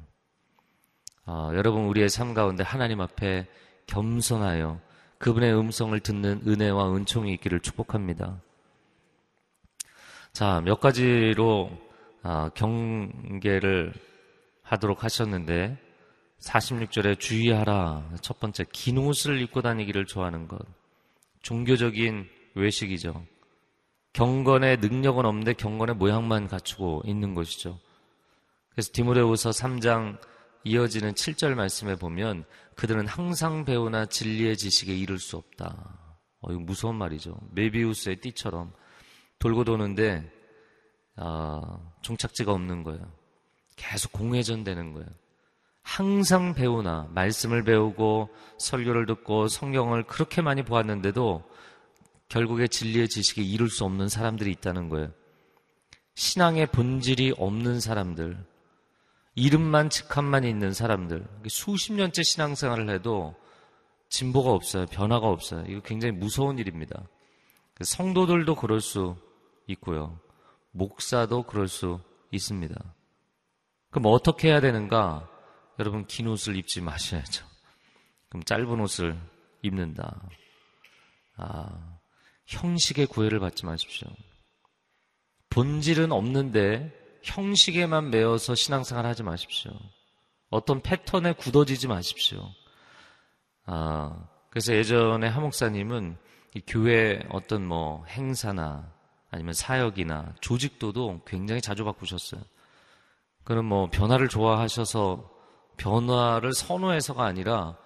아, 1.27 1.51
여러분 1.55 1.85
우리의 1.87 2.09
삶 2.09 2.33
가운데 2.33 2.63
하나님 2.65 3.01
앞에 3.01 3.47
겸손하여 3.87 4.81
그분의 5.21 5.55
음성을 5.55 5.99
듣는 6.01 6.41
은혜와 6.47 6.97
은총이 6.97 7.31
있기를 7.35 7.61
축복합니다. 7.61 8.41
자, 10.33 10.63
몇 10.65 10.81
가지로 10.81 11.71
아, 12.23 12.49
경계를 12.55 13.93
하도록 14.63 15.05
하셨는데 15.05 15.77
46절에 16.41 17.21
주의하라. 17.21 18.13
첫 18.23 18.41
번째, 18.41 18.65
긴 18.73 18.97
옷을 18.97 19.43
입고 19.43 19.61
다니기를 19.61 20.07
좋아하는 20.07 20.49
것. 20.49 20.59
종교적인 21.43 22.27
외식이죠. 22.55 23.23
경건의 24.15 24.79
능력은 24.79 25.27
없는데 25.27 25.53
경건의 25.53 25.97
모양만 25.97 26.49
갖추고 26.49 27.03
있는 27.05 27.35
것이죠. 27.35 27.79
그래서 28.71 28.91
디모데후서 28.95 29.51
3장 29.51 30.19
이어지는 30.65 31.15
7절 31.15 31.55
말씀에 31.55 31.97
보면 31.97 32.45
그들은 32.77 33.07
항상 33.07 33.65
배우나 33.65 34.07
진리의 34.07 34.57
지식에 34.57 34.95
이를 34.95 35.19
수 35.19 35.37
없다. 35.37 35.99
어, 36.41 36.53
이거 36.53 36.61
무서운 36.61 36.97
말이죠. 36.97 37.39
메비우스의 37.53 38.21
띠처럼 38.21 38.73
돌고 39.39 39.65
도는데 39.65 40.31
아, 41.17 41.61
종착지가 42.03 42.53
없는 42.53 42.83
거예요. 42.83 43.01
계속 43.77 44.13
공회전되는 44.13 44.93
거예요. 44.93 45.09
항상 45.83 46.55
배우나 46.55 47.09
말씀을 47.15 47.65
배우고 47.65 48.29
설교를 48.59 49.07
듣고 49.07 49.49
성경을 49.49 50.05
그렇게 50.05 50.43
많이 50.43 50.63
보았는데도 50.63 51.43
결국에 52.29 52.69
진리의 52.69 53.09
지식에 53.09 53.43
이룰 53.43 53.69
수 53.69 53.85
없는 53.85 54.09
사람들이 54.09 54.51
있다는 54.53 54.89
거예요. 54.89 55.11
신앙의 56.15 56.67
본질이 56.67 57.35
없는 57.39 57.81
사람들, 57.81 58.45
이름만 59.41 59.89
직함만 59.89 60.45
있는 60.45 60.75
사람들, 60.75 61.27
수십 61.49 61.95
년째 61.95 62.23
신앙생활을 62.23 62.91
해도 62.91 63.35
진보가 64.11 64.51
없어요. 64.51 64.85
변화가 64.85 65.27
없어요. 65.27 65.65
이거 65.67 65.81
굉장히 65.81 66.13
무서운 66.13 66.59
일입니다. 66.59 67.09
성도들도 67.81 68.55
그럴 68.57 68.83
수 68.83 69.17
있고요. 69.67 70.21
목사도 70.73 71.45
그럴 71.45 71.69
수 71.69 72.01
있습니다. 72.31 72.75
그럼 73.91 74.13
어떻게 74.13 74.49
해야 74.49 74.61
되는가? 74.61 75.27
여러분 75.79 76.07
긴 76.07 76.27
옷을 76.27 76.57
입지 76.57 76.83
마셔야죠. 76.83 77.47
그럼 78.29 78.45
짧은 78.45 78.79
옷을 78.79 79.19
입는다. 79.63 80.21
아, 81.39 81.99
형식의 82.45 83.07
구애를 83.07 83.41
받지 83.41 83.65
마십시오. 83.65 84.07
본질은 85.49 86.13
없는데 86.13 87.00
형식에만 87.23 88.11
매어서 88.11 88.55
신앙생활 88.55 89.07
하지 89.07 89.23
마십시오. 89.23 89.73
어떤 90.51 90.81
패턴에 90.81 91.33
굳어지지 91.33 91.89
마십시오. 91.89 92.49
아, 93.67 94.29
그래서 94.51 94.75
예전에 94.75 95.29
하 95.29 95.41
목사님은 95.41 96.17
교회 96.67 97.21
어떤 97.31 97.65
뭐 97.65 98.05
행사나 98.07 98.93
아니면 99.31 99.55
사역이나 99.55 100.35
조직도도 100.41 101.23
굉장히 101.25 101.61
자주 101.61 101.85
바꾸셨어요. 101.85 102.43
그럼 103.45 103.67
뭐 103.67 103.89
변화를 103.91 104.29
좋아하셔서 104.29 105.31
변화를 105.77 106.53
선호해서가 106.53 107.25
아니라 107.25 107.77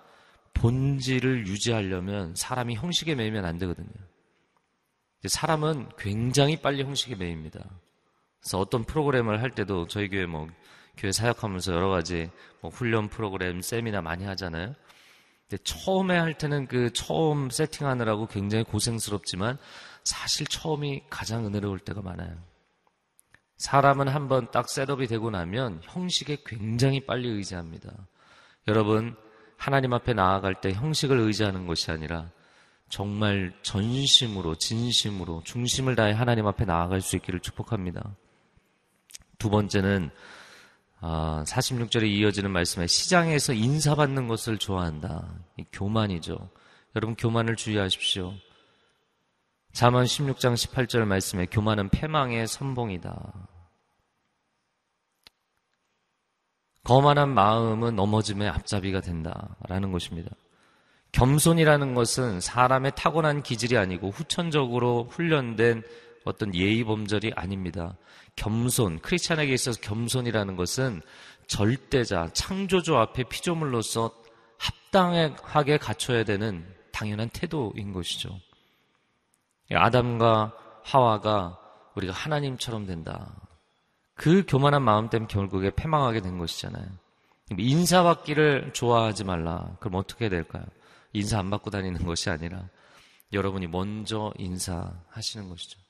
본질을 0.55 1.47
유지하려면 1.47 2.35
사람이 2.35 2.77
형식에 2.77 3.15
매이면 3.15 3.45
안 3.45 3.59
되거든요. 3.59 3.93
사람은 5.27 5.91
굉장히 5.99 6.57
빨리 6.57 6.83
형식에 6.83 7.15
매입니다. 7.15 7.65
그래서 8.45 8.61
어떤 8.61 8.85
프로그램을 8.85 9.41
할 9.41 9.51
때도 9.51 9.89
저희 9.89 10.11
교회 10.11 10.27
뭐 10.27 10.47
교회 10.99 11.13
사역하면서 11.13 11.73
여러 11.73 11.89
가지 11.89 12.31
뭐 12.61 12.71
훈련 12.71 13.09
프로그램, 13.09 13.63
세미나 13.63 14.03
많이 14.03 14.25
하잖아요. 14.25 14.75
근데 15.49 15.63
처음에 15.65 16.17
할 16.19 16.37
때는 16.37 16.67
그 16.67 16.93
처음 16.93 17.49
세팅하느라고 17.49 18.27
굉장히 18.27 18.65
고생스럽지만 18.65 19.57
사실 20.05 20.47
처음이 20.47 21.05
가장 21.09 21.47
은혜로울 21.47 21.79
때가 21.79 22.03
많아요. 22.03 22.37
사람은 23.57 24.09
한번 24.09 24.51
딱 24.51 24.69
셋업이 24.69 25.07
되고 25.07 25.31
나면 25.31 25.81
형식에 25.83 26.39
굉장히 26.45 27.01
빨리 27.07 27.29
의지합니다. 27.29 27.93
여러분, 28.69 29.17
하나님 29.57 29.95
앞에 29.95 30.13
나아갈 30.13 30.61
때 30.61 30.73
형식을 30.73 31.19
의지하는 31.19 31.67
것이 31.67 31.91
아니라 31.91 32.31
정말 32.91 33.55
전심으로, 33.63 34.57
진심으로, 34.57 35.43
중심을 35.45 35.97
다해 35.97 36.13
하나님 36.13 36.47
앞에 36.47 36.67
나아갈 36.67 37.01
수 37.01 37.17
있기를 37.17 37.41
축복합니다. 37.41 38.15
두 39.39 39.51
번째는 39.51 40.11
46절에 41.01 42.03
아, 42.03 42.07
이어지는 42.07 42.51
말씀에 42.51 42.87
시장에서 42.87 43.53
인사받는 43.53 44.29
것을 44.29 44.59
좋아한다. 44.59 45.29
교만이죠. 45.73 46.51
여러분 46.97 47.15
교만을 47.17 47.57
주의하십시오. 47.57 48.33
잠언 49.73 50.05
16장 50.05 50.55
18절 50.55 51.05
말씀에 51.05 51.47
교만은 51.47 51.89
패망의 51.91 52.47
선봉이다. 52.47 53.49
거만한 56.85 57.35
마음은 57.35 57.97
넘어짐의 57.97 58.49
앞잡이가 58.49 59.01
된다라는 59.01 59.91
것입니다. 59.91 60.31
겸손이라는 61.13 61.95
것은 61.95 62.41
사람의 62.41 62.93
타고난 62.97 63.43
기질이 63.43 63.77
아니고 63.77 64.11
후천적으로 64.11 65.09
훈련된 65.11 65.83
어떤 66.25 66.55
예의 66.55 66.85
범절이 66.85 67.33
아닙니다. 67.37 67.97
겸손, 68.37 68.99
크리스찬에게 69.01 69.53
있어서 69.53 69.81
겸손이라는 69.81 70.57
것은 70.57 71.03
절대자, 71.47 72.31
창조주 72.33 72.97
앞에 72.97 73.25
피조물로서 73.25 74.11
합당하게 74.59 75.79
갖춰야 75.79 76.25
되는 76.25 76.67
당연한 76.93 77.29
태도인 77.31 77.93
것이죠. 77.93 78.41
아담과 79.73 80.53
하와가 80.83 81.59
우리가 81.95 82.13
하나님처럼 82.13 82.87
된다. 82.87 83.35
그 84.15 84.45
교만한 84.47 84.83
마음 84.83 85.09
때문에 85.11 85.29
결국에 85.29 85.71
패망하게 85.75 86.21
된 86.21 86.39
것이잖아요. 86.39 86.87
인사받기를 87.57 88.73
좋아하지 88.73 89.25
말라. 89.25 89.77
그럼 89.81 89.97
어떻게 89.97 90.29
될까요? 90.29 90.65
인사 91.13 91.39
안 91.39 91.51
받고 91.51 91.71
다니는 91.71 92.05
것이 92.05 92.31
아니라 92.31 92.69
여러분이 93.33 93.67
먼저 93.67 94.33
인사하시는 94.39 95.49
것이죠. 95.49 95.84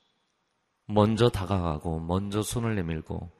먼저 0.86 1.28
다가가고, 1.28 2.00
먼저 2.00 2.42
손을 2.42 2.74
내밀고, 2.74 3.30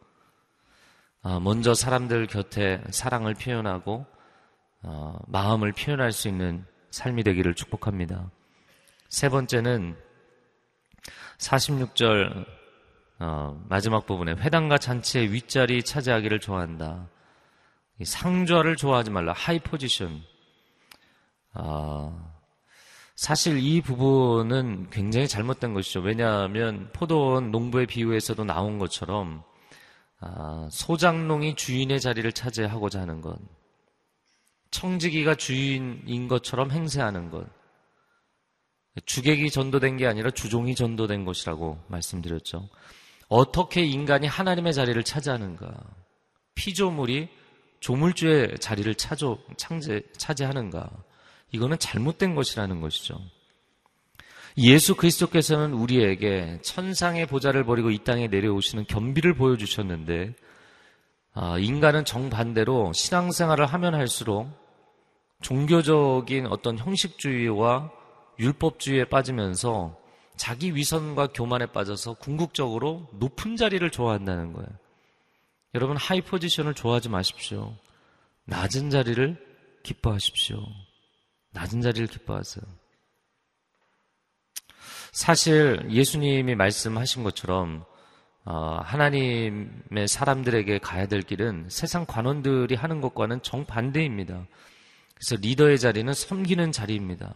아, 1.23 1.41
먼저 1.41 1.75
사람들 1.75 2.27
곁에 2.27 2.83
사랑을 2.91 3.35
표현하고, 3.35 4.07
어, 4.83 5.19
마음을 5.27 5.73
표현할 5.73 6.13
수 6.13 6.29
있는 6.29 6.65
삶이 6.91 7.23
되기를 7.25 7.55
축복합니다. 7.55 8.31
세 9.09 9.29
번째는 9.29 9.97
46절 11.39 12.47
어, 13.21 13.65
마지막 13.69 14.07
부분에 14.07 14.33
회당과 14.33 14.79
잔치의 14.79 15.33
윗자리 15.33 15.83
차지하기를 15.83 16.41
좋아한다. 16.41 17.09
상좌를 18.03 18.77
좋아하지 18.77 19.11
말라. 19.11 19.33
하이 19.33 19.61
포지션. 19.61 20.21
아, 21.53 22.34
사실 23.14 23.59
이 23.59 23.81
부분은 23.81 24.90
굉장히 24.90 25.29
잘못된 25.29 25.72
것이죠. 25.72 26.00
왜냐하면 26.00 26.90
포도원 26.92 27.50
농부의 27.50 27.87
비유에서도 27.87 28.44
나온 28.44 28.79
것처럼 28.79 29.44
아, 30.20 30.68
소장농이 30.70 31.55
주인의 31.55 32.00
자리를 32.00 32.31
차지하고자 32.33 33.00
하는 33.00 33.20
것, 33.20 33.38
청지기가 34.70 35.35
주인인 35.35 36.29
것처럼 36.29 36.70
행세하는 36.70 37.31
것, 37.31 37.46
주객이 39.05 39.50
전도된 39.50 39.96
게 39.96 40.07
아니라 40.07 40.31
주종이 40.31 40.74
전도된 40.74 41.24
것이라고 41.24 41.79
말씀드렸죠. 41.88 42.68
어떻게 43.29 43.85
인간이 43.85 44.27
하나님의 44.27 44.72
자리를 44.72 45.03
차지하는가? 45.03 45.72
피조물이 46.55 47.29
조물주의 47.81 48.59
자리를 48.61 48.94
차조, 48.94 49.38
창제, 49.57 50.03
차지하는가? 50.16 50.90
이거는 51.55 51.79
잘못된 51.79 52.35
것이라는 52.35 52.81
것이죠. 52.81 53.21
예수 54.59 54.97
그리스도께서는 54.97 55.73
우리에게 55.73 56.59
천상의 56.62 57.27
보좌를 57.27 57.64
버리고 57.64 57.90
이 57.90 57.99
땅에 57.99 58.27
내려오시는 58.27 58.87
겸비를 58.88 59.35
보여주셨는데, 59.35 60.35
아, 61.33 61.57
인간은 61.59 62.05
정반대로 62.05 62.93
신앙생활을 62.93 63.67
하면 63.67 63.95
할수록 63.95 64.49
종교적인 65.43 66.49
어떤 66.49 66.77
형식주의와 66.77 67.90
율법주의에 68.40 69.05
빠지면서 69.05 69.97
자기 70.37 70.75
위선과 70.75 71.29
교만에 71.29 71.67
빠져서 71.67 72.14
궁극적으로 72.14 73.09
높은 73.12 73.57
자리를 73.57 73.88
좋아한다는 73.90 74.53
거예요. 74.53 74.69
여러분 75.77 75.97
하이 75.97 76.21
포지션을 76.21 76.75
좋아하지 76.75 77.11
마십시오. 77.11 77.75
낮은 78.47 78.90
자리를 78.90 79.37
기뻐하십시오. 79.85 80.59
낮은 81.55 81.81
자리를 81.81 82.07
기뻐하세요. 82.09 82.64
사실 85.12 85.87
예수님이 85.90 86.55
말씀하신 86.57 87.23
것처럼 87.23 87.85
어, 88.45 88.81
하나님의 88.83 90.07
사람들에게 90.07 90.79
가야 90.79 91.07
될 91.07 91.23
길은 91.23 91.69
세상 91.71 92.05
관원들이 92.05 92.75
하는 92.75 93.01
것과는 93.01 93.40
정반대입니다. 93.43 94.47
그래서 95.14 95.37
리더의 95.40 95.79
자리는 95.79 96.12
섬기는 96.12 96.73
자리입니다. 96.73 97.35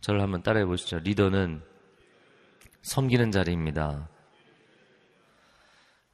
저를 0.00 0.20
한번 0.20 0.42
따라해 0.42 0.64
보시죠. 0.66 0.98
리더는 0.98 1.62
섬기는 2.82 3.32
자리입니다. 3.32 4.08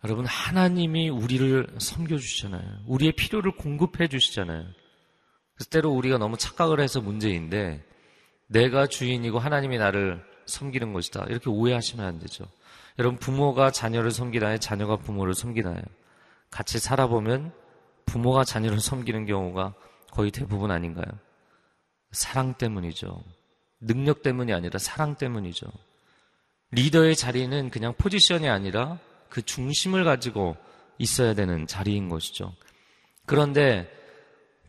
여러분, 0.04 0.24
하나님이 0.24 1.10
우리를 1.10 1.66
섬겨주시잖아요. 1.78 2.84
우리의 2.86 3.12
필요를 3.12 3.52
공급해 3.56 4.08
주시잖아요. 4.08 4.64
그래서 5.60 5.68
때로 5.68 5.90
우리가 5.90 6.16
너무 6.16 6.38
착각을 6.38 6.80
해서 6.80 7.02
문제인데, 7.02 7.84
내가 8.46 8.86
주인이고 8.86 9.38
하나님이 9.38 9.76
나를 9.76 10.24
섬기는 10.46 10.94
것이다. 10.94 11.26
이렇게 11.28 11.50
오해하시면 11.50 12.06
안 12.06 12.18
되죠. 12.18 12.46
여러분, 12.98 13.18
부모가 13.18 13.70
자녀를 13.70 14.10
섬기나요? 14.10 14.56
자녀가 14.56 14.96
부모를 14.96 15.34
섬기나요? 15.34 15.82
같이 16.50 16.78
살아보면 16.78 17.52
부모가 18.06 18.42
자녀를 18.42 18.80
섬기는 18.80 19.26
경우가 19.26 19.74
거의 20.10 20.30
대부분 20.30 20.70
아닌가요? 20.70 21.04
사랑 22.10 22.54
때문이죠. 22.54 23.22
능력 23.80 24.22
때문이 24.22 24.54
아니라 24.54 24.78
사랑 24.78 25.16
때문이죠. 25.16 25.66
리더의 26.70 27.16
자리는 27.16 27.68
그냥 27.68 27.92
포지션이 27.98 28.48
아니라 28.48 28.98
그 29.28 29.42
중심을 29.42 30.04
가지고 30.04 30.56
있어야 30.96 31.34
되는 31.34 31.66
자리인 31.66 32.08
것이죠. 32.08 32.54
그런데 33.26 33.99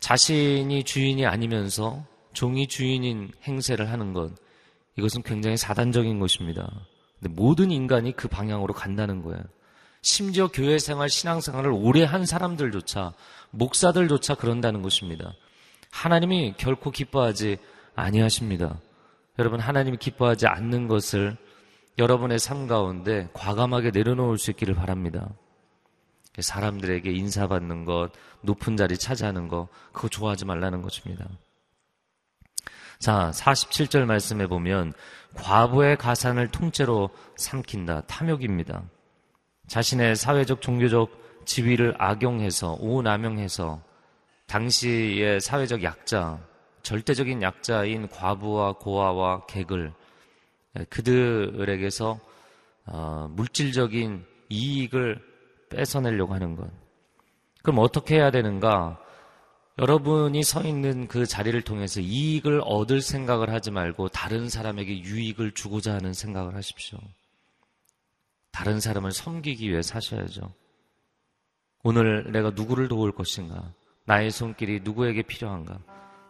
자신이 0.01 0.83
주인이 0.83 1.25
아니면서 1.25 2.03
종이 2.33 2.67
주인인 2.67 3.31
행세를 3.43 3.89
하는 3.89 4.13
것, 4.13 4.31
이것은 4.97 5.21
굉장히 5.21 5.55
사단적인 5.55 6.19
것입니다. 6.19 6.69
근데 7.19 7.33
모든 7.33 7.71
인간이 7.71 8.13
그 8.15 8.27
방향으로 8.27 8.73
간다는 8.73 9.21
거예요. 9.21 9.41
심지어 10.01 10.47
교회 10.47 10.79
생활, 10.79 11.07
신앙 11.07 11.39
생활을 11.39 11.71
오래 11.71 12.03
한 12.03 12.25
사람들조차, 12.25 13.13
목사들조차 13.51 14.35
그런다는 14.35 14.81
것입니다. 14.81 15.33
하나님이 15.91 16.55
결코 16.57 16.89
기뻐하지 16.89 17.57
아니하십니다. 17.93 18.79
여러분, 19.37 19.59
하나님이 19.59 19.97
기뻐하지 19.97 20.47
않는 20.47 20.87
것을 20.87 21.37
여러분의 21.99 22.39
삶 22.39 22.67
가운데 22.67 23.29
과감하게 23.33 23.91
내려놓을 23.91 24.39
수 24.39 24.49
있기를 24.49 24.73
바랍니다. 24.73 25.29
사람들에게 26.39 27.11
인사받는 27.11 27.85
것, 27.85 28.11
높은 28.41 28.77
자리 28.77 28.97
차지하는 28.97 29.47
것, 29.47 29.67
그거 29.91 30.07
좋아하지 30.07 30.45
말라는 30.45 30.81
것입니다. 30.81 31.27
자, 32.99 33.31
47절 33.33 34.05
말씀해 34.05 34.47
보면 34.47 34.93
과부의 35.33 35.97
가산을 35.97 36.49
통째로 36.49 37.09
삼킨다. 37.35 38.01
탐욕입니다. 38.01 38.83
자신의 39.67 40.15
사회적 40.15 40.61
종교적 40.61 41.09
지위를 41.45 41.95
악용해서 41.97 42.77
오남용해서 42.79 43.81
당시의 44.45 45.41
사회적 45.41 45.81
약자, 45.81 46.39
절대적인 46.83 47.41
약자인 47.41 48.07
과부와 48.07 48.73
고아와 48.73 49.45
객을 49.45 49.93
그들에게서 50.89 52.19
어, 52.85 53.27
물질적인 53.31 54.25
이익을 54.49 55.30
뺏어내려고 55.71 56.33
하는 56.33 56.55
것. 56.55 56.69
그럼 57.63 57.79
어떻게 57.79 58.15
해야 58.15 58.31
되는가? 58.31 58.99
여러분이 59.79 60.43
서 60.43 60.61
있는 60.61 61.07
그 61.07 61.25
자리를 61.25 61.59
통해서 61.63 62.01
이익을 62.01 62.61
얻을 62.65 63.01
생각을 63.01 63.49
하지 63.49 63.71
말고 63.71 64.09
다른 64.09 64.49
사람에게 64.49 64.99
유익을 64.99 65.53
주고자 65.53 65.93
하는 65.95 66.13
생각을 66.13 66.55
하십시오. 66.55 66.99
다른 68.51 68.79
사람을 68.79 69.11
섬기기 69.11 69.69
위해 69.69 69.81
사셔야죠. 69.81 70.53
오늘 71.83 72.31
내가 72.31 72.51
누구를 72.51 72.87
도울 72.87 73.11
것인가? 73.11 73.73
나의 74.05 74.29
손길이 74.29 74.81
누구에게 74.83 75.23
필요한가? 75.23 75.79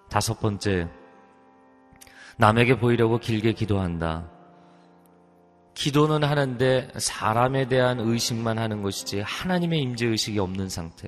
다섯 0.10 0.40
번째, 0.40 0.88
남에게 2.38 2.78
보이려고 2.78 3.18
길게 3.18 3.54
기도한다. 3.54 4.30
기도는 5.74 6.24
하는데 6.24 6.90
사람에 6.98 7.68
대한 7.68 8.00
의식만 8.00 8.58
하는 8.58 8.82
것이지 8.82 9.22
하나님의 9.22 9.80
임재 9.82 10.08
의식이 10.08 10.40
없는 10.40 10.70
상태. 10.70 11.08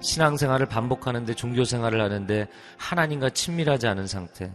신앙생활을 0.00 0.66
반복하는데 0.66 1.34
종교생활을 1.34 2.00
하는데 2.00 2.48
하나님과 2.78 3.30
친밀하지 3.30 3.86
않은 3.86 4.06
상태. 4.06 4.52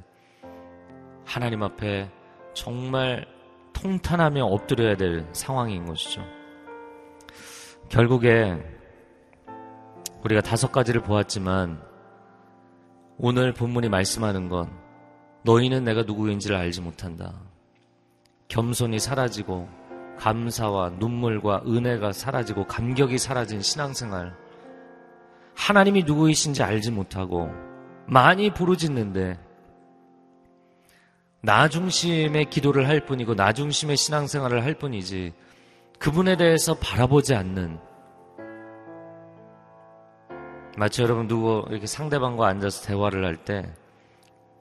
하나님 1.26 1.64
앞에 1.64 2.10
정말 2.54 3.26
통탄하며 3.74 4.46
엎드려야 4.46 4.98
될 4.98 5.28
상황인 5.32 5.86
것이죠. 5.86 6.22
결국에 7.88 8.58
우리가 10.24 10.42
다섯 10.42 10.72
가지를 10.72 11.02
보았지만 11.02 11.82
오늘 13.18 13.54
본문이 13.54 13.90
말씀하는 13.90 14.50
건 14.50 14.70
너희는 15.44 15.84
내가 15.84 16.04
누구인지를 16.04 16.56
알지 16.56 16.82
못한다. 16.82 17.49
겸손이 18.50 19.00
사라지고 19.00 19.70
감사와 20.18 20.90
눈물과 21.00 21.64
은혜가 21.66 22.12
사라지고 22.12 22.66
감격이 22.66 23.18
사라진 23.18 23.62
신앙생활. 23.62 24.36
하나님이 25.56 26.04
누구이신지 26.04 26.64
알지 26.64 26.92
못하고 26.92 27.50
많이 28.08 28.50
부르짖는데 28.54 29.40
나 31.42 31.70
중심의 31.70 32.50
기도를 32.50 32.88
할 32.88 33.06
뿐이고 33.06 33.36
나 33.36 33.54
중심의 33.54 33.96
신앙생활을 33.98 34.64
할 34.64 34.74
뿐이지 34.74 35.34
그분에 36.00 36.38
대해서 36.38 36.76
바라보지 36.76 37.36
않는 37.36 37.80
마치 40.78 41.02
여러분 41.02 41.28
누구 41.28 41.66
이렇게 41.70 41.86
상대방과 41.86 42.48
앉아서 42.48 42.88
대화를 42.88 43.26
할 43.26 43.38
때 43.38 43.72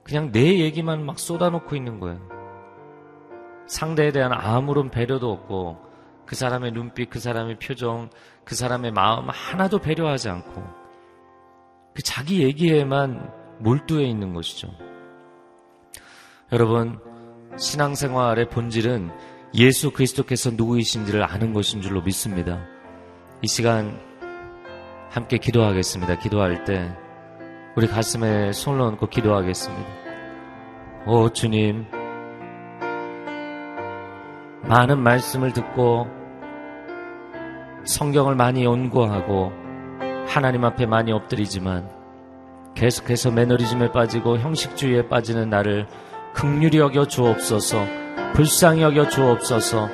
그냥 0.03 0.31
내 0.33 0.59
얘기만 0.59 1.05
막 1.05 1.19
쏟아놓고 1.19 1.77
있는 1.77 2.01
거예요. 2.01 2.38
상대에 3.69 4.11
대한 4.11 4.33
아무런 4.33 4.91
배려도 4.91 5.31
없고 5.31 5.79
그 6.27 6.35
사람의 6.35 6.73
눈빛, 6.73 7.11
그 7.11 7.21
사람의 7.21 7.59
표정, 7.59 8.11
그 8.45 8.55
사람의 8.55 8.93
마음 8.93 9.29
하나도 9.29 9.79
배려하지 9.79 10.29
않고 10.29 10.63
그 11.95 12.03
자기 12.03 12.43
얘기에만 12.43 13.33
몰두해 13.61 14.05
있는 14.05 14.35
것이죠. 14.35 14.69
여러분, 16.53 16.99
신앙생활의 17.59 18.51
본질은 18.51 19.11
예수 19.55 19.91
그리스도께서 19.91 20.51
누구이신지를 20.51 21.23
아는 21.25 21.53
것인 21.53 21.83
줄로 21.83 22.03
믿습니다. 22.03 22.65
이 23.43 23.47
시간 23.47 23.99
함께 25.11 25.39
기도하겠습니다. 25.39 26.19
기도할 26.19 26.65
때 26.65 26.95
우리 27.77 27.87
가슴에 27.87 28.53
손을 28.53 28.81
얹고 28.81 29.09
기도하겠습니다. 29.09 29.89
오 31.07 31.31
주님, 31.31 31.87
많은 34.63 34.99
말씀을 35.03 35.53
듣고 35.53 36.07
성경을 37.85 38.35
많이 38.35 38.65
연구하고 38.65 39.53
하나님 40.27 40.65
앞에 40.65 40.87
많이 40.87 41.13
엎드리지만 41.13 41.89
계속해서 42.75 43.31
매너리즘에 43.31 43.93
빠지고 43.93 44.39
형식주의에 44.39 45.09
빠지는 45.09 45.49
나를 45.51 45.87
극률이 46.35 46.79
여겨 46.79 47.07
주옵소서 47.07 47.85
불쌍히 48.35 48.83
여겨 48.83 49.09
주옵소서 49.09 49.89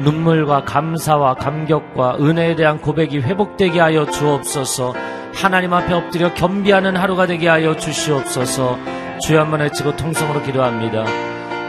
눈물과 0.00 0.64
감사와 0.64 1.34
감격과 1.34 2.18
은혜에 2.20 2.54
대한 2.54 2.80
고백이 2.80 3.18
회복되게 3.20 3.80
하여 3.80 4.06
주옵소서 4.06 4.94
하나님 5.34 5.72
앞에 5.72 5.94
엎드려 5.94 6.34
겸비하는 6.34 6.96
하루가 6.96 7.26
되게 7.26 7.48
하여 7.48 7.76
주시옵소서. 7.76 8.76
주여 9.20 9.40
한번 9.40 9.60
외치고 9.60 9.94
통성으로 9.96 10.42
기도합니다. 10.42 11.04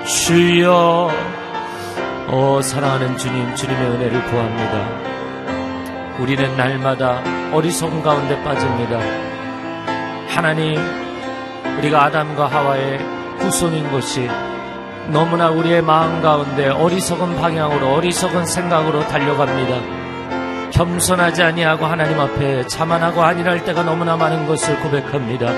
주여 0.05 1.11
어 2.31 2.61
사랑하는 2.61 3.17
주님 3.17 3.55
주님의 3.55 3.89
은혜를 3.89 4.23
구합니다 4.25 5.09
우리는 6.19 6.55
날마다 6.57 7.21
어리석은 7.53 8.03
가운데 8.03 8.41
빠집니다. 8.43 8.99
하나님, 10.27 10.77
우리가 11.77 12.05
아담과 12.05 12.47
하와의 12.47 12.99
후손인 13.39 13.89
것이 13.89 14.27
너무나 15.07 15.49
우리의 15.49 15.81
마음 15.81 16.21
가운데 16.21 16.67
어리석은 16.67 17.37
방향으로 17.37 17.93
어리석은 17.95 18.45
생각으로 18.45 19.07
달려갑니다. 19.07 20.69
겸손하지 20.71 21.41
아니하고 21.41 21.85
하나님 21.85 22.19
앞에 22.19 22.67
자만하고 22.67 23.23
안일할 23.23 23.63
때가 23.63 23.83
너무나 23.83 24.17
많은 24.17 24.45
것을 24.45 24.77
고백합니다. 24.81 25.51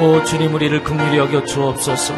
오 0.00 0.22
주님 0.22 0.54
우리를 0.54 0.82
긍휼히 0.84 1.18
여겨 1.18 1.44
주옵소서. 1.44 2.14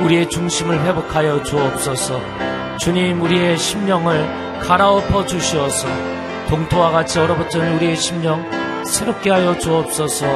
우리의 0.00 0.30
중심을 0.30 0.80
회복하여 0.80 1.42
주옵소서. 1.42 2.51
주님 2.78 3.20
우리의 3.22 3.56
심령을 3.58 4.60
갈아엎어 4.60 5.26
주시어서 5.26 5.88
동토와 6.48 6.90
같이 6.90 7.18
얼어붙은 7.18 7.76
우리의 7.76 7.96
심령 7.96 8.42
새롭게 8.84 9.30
하여 9.30 9.56
주옵소서. 9.58 10.26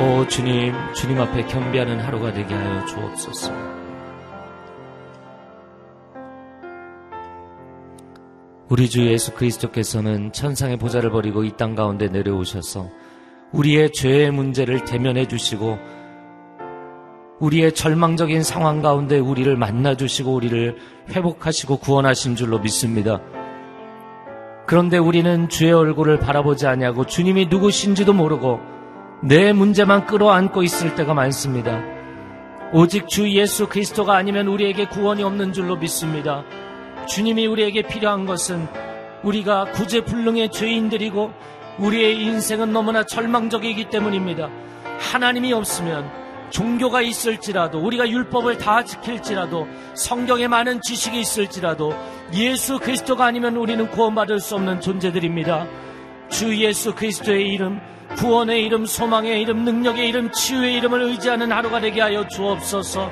오 0.00 0.26
주님, 0.28 0.74
주님 0.94 1.20
앞에 1.20 1.46
겸비하는 1.46 2.00
하루가 2.00 2.32
되게 2.32 2.54
하여 2.54 2.84
주옵소서. 2.84 3.52
우리 8.68 8.90
주 8.90 9.06
예수 9.06 9.32
그리스도께서는 9.32 10.32
천상의 10.32 10.76
보좌를 10.76 11.10
버리고 11.10 11.44
이 11.44 11.52
땅 11.56 11.74
가운데 11.74 12.08
내려오셔서 12.08 12.90
우리의 13.52 13.92
죄의 13.92 14.32
문제를 14.32 14.84
대면해 14.84 15.26
주시고 15.26 15.78
우리의 17.38 17.72
절망적인 17.74 18.42
상황 18.42 18.80
가운데 18.80 19.18
우리를 19.18 19.54
만나 19.56 19.94
주시고 19.94 20.32
우리를 20.34 20.76
회복하시고 21.10 21.78
구원하신 21.78 22.34
줄로 22.34 22.58
믿습니다. 22.58 23.20
그런데 24.66 24.98
우리는 24.98 25.48
주의 25.48 25.72
얼굴을 25.72 26.18
바라보지 26.18 26.66
아니하고 26.66 27.06
주님이 27.06 27.46
누구신지도 27.46 28.12
모르고 28.14 28.60
내 29.22 29.52
문제만 29.52 30.06
끌어안고 30.06 30.62
있을 30.62 30.94
때가 30.94 31.14
많습니다. 31.14 31.82
오직 32.72 33.06
주 33.06 33.30
예수 33.30 33.68
그리스도가 33.68 34.16
아니면 34.16 34.48
우리에게 34.48 34.86
구원이 34.86 35.22
없는 35.22 35.52
줄로 35.52 35.76
믿습니다. 35.76 36.42
주님이 37.06 37.46
우리에게 37.46 37.82
필요한 37.82 38.26
것은 38.26 38.66
우리가 39.22 39.66
구제불능의 39.66 40.50
죄인들이고 40.50 41.32
우리의 41.78 42.20
인생은 42.22 42.72
너무나 42.72 43.04
절망적이기 43.04 43.90
때문입니다. 43.90 44.48
하나님이 44.98 45.52
없으면 45.52 46.25
종교가 46.50 47.02
있을지라도 47.02 47.80
우리가 47.80 48.08
율법을 48.08 48.58
다 48.58 48.84
지킬지라도 48.84 49.66
성경에 49.94 50.48
많은 50.48 50.80
지식이 50.80 51.18
있을지라도 51.20 51.94
예수 52.34 52.78
그리스도가 52.78 53.24
아니면 53.26 53.56
우리는 53.56 53.88
구원받을 53.90 54.40
수 54.40 54.54
없는 54.56 54.80
존재들입니다. 54.80 55.66
주 56.28 56.56
예수 56.56 56.94
그리스도의 56.94 57.48
이름, 57.48 57.80
구원의 58.16 58.64
이름, 58.64 58.86
소망의 58.86 59.40
이름, 59.40 59.64
능력의 59.64 60.08
이름, 60.08 60.30
치유의 60.32 60.74
이름을 60.74 61.02
의지하는 61.02 61.52
하루가 61.52 61.80
되게 61.80 62.00
하여 62.00 62.26
주옵소서. 62.26 63.10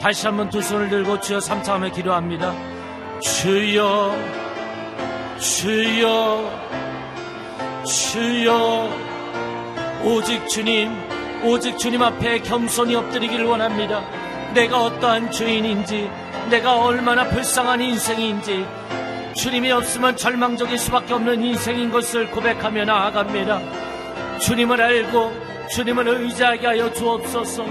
다시 0.00 0.26
한번 0.26 0.48
두 0.48 0.62
손을 0.62 0.88
들고 0.88 1.20
주여 1.20 1.40
삼창하며 1.40 1.92
기도합니다. 1.92 2.54
주여, 3.20 4.16
주여, 5.38 6.50
주여, 7.86 8.90
오직 10.04 10.48
주님, 10.48 10.90
오직 11.42 11.78
주님 11.78 12.02
앞에 12.02 12.40
겸손히 12.40 12.94
엎드리기를 12.94 13.44
원합니다. 13.44 14.04
내가 14.54 14.82
어떠한 14.84 15.30
죄인인지, 15.30 16.10
내가 16.50 16.82
얼마나 16.84 17.28
불쌍한 17.28 17.80
인생인지, 17.80 18.66
주님이 19.34 19.70
없으면 19.72 20.16
절망적일 20.16 20.76
수밖에 20.78 21.14
없는 21.14 21.42
인생인 21.42 21.90
것을 21.90 22.30
고백하며 22.30 22.84
나아갑니다. 22.84 23.60
주님을 24.38 24.80
알고 24.80 25.32
주님을 25.70 26.08
의지하게 26.08 26.66
하여 26.66 26.92
주옵소서. 26.92 27.64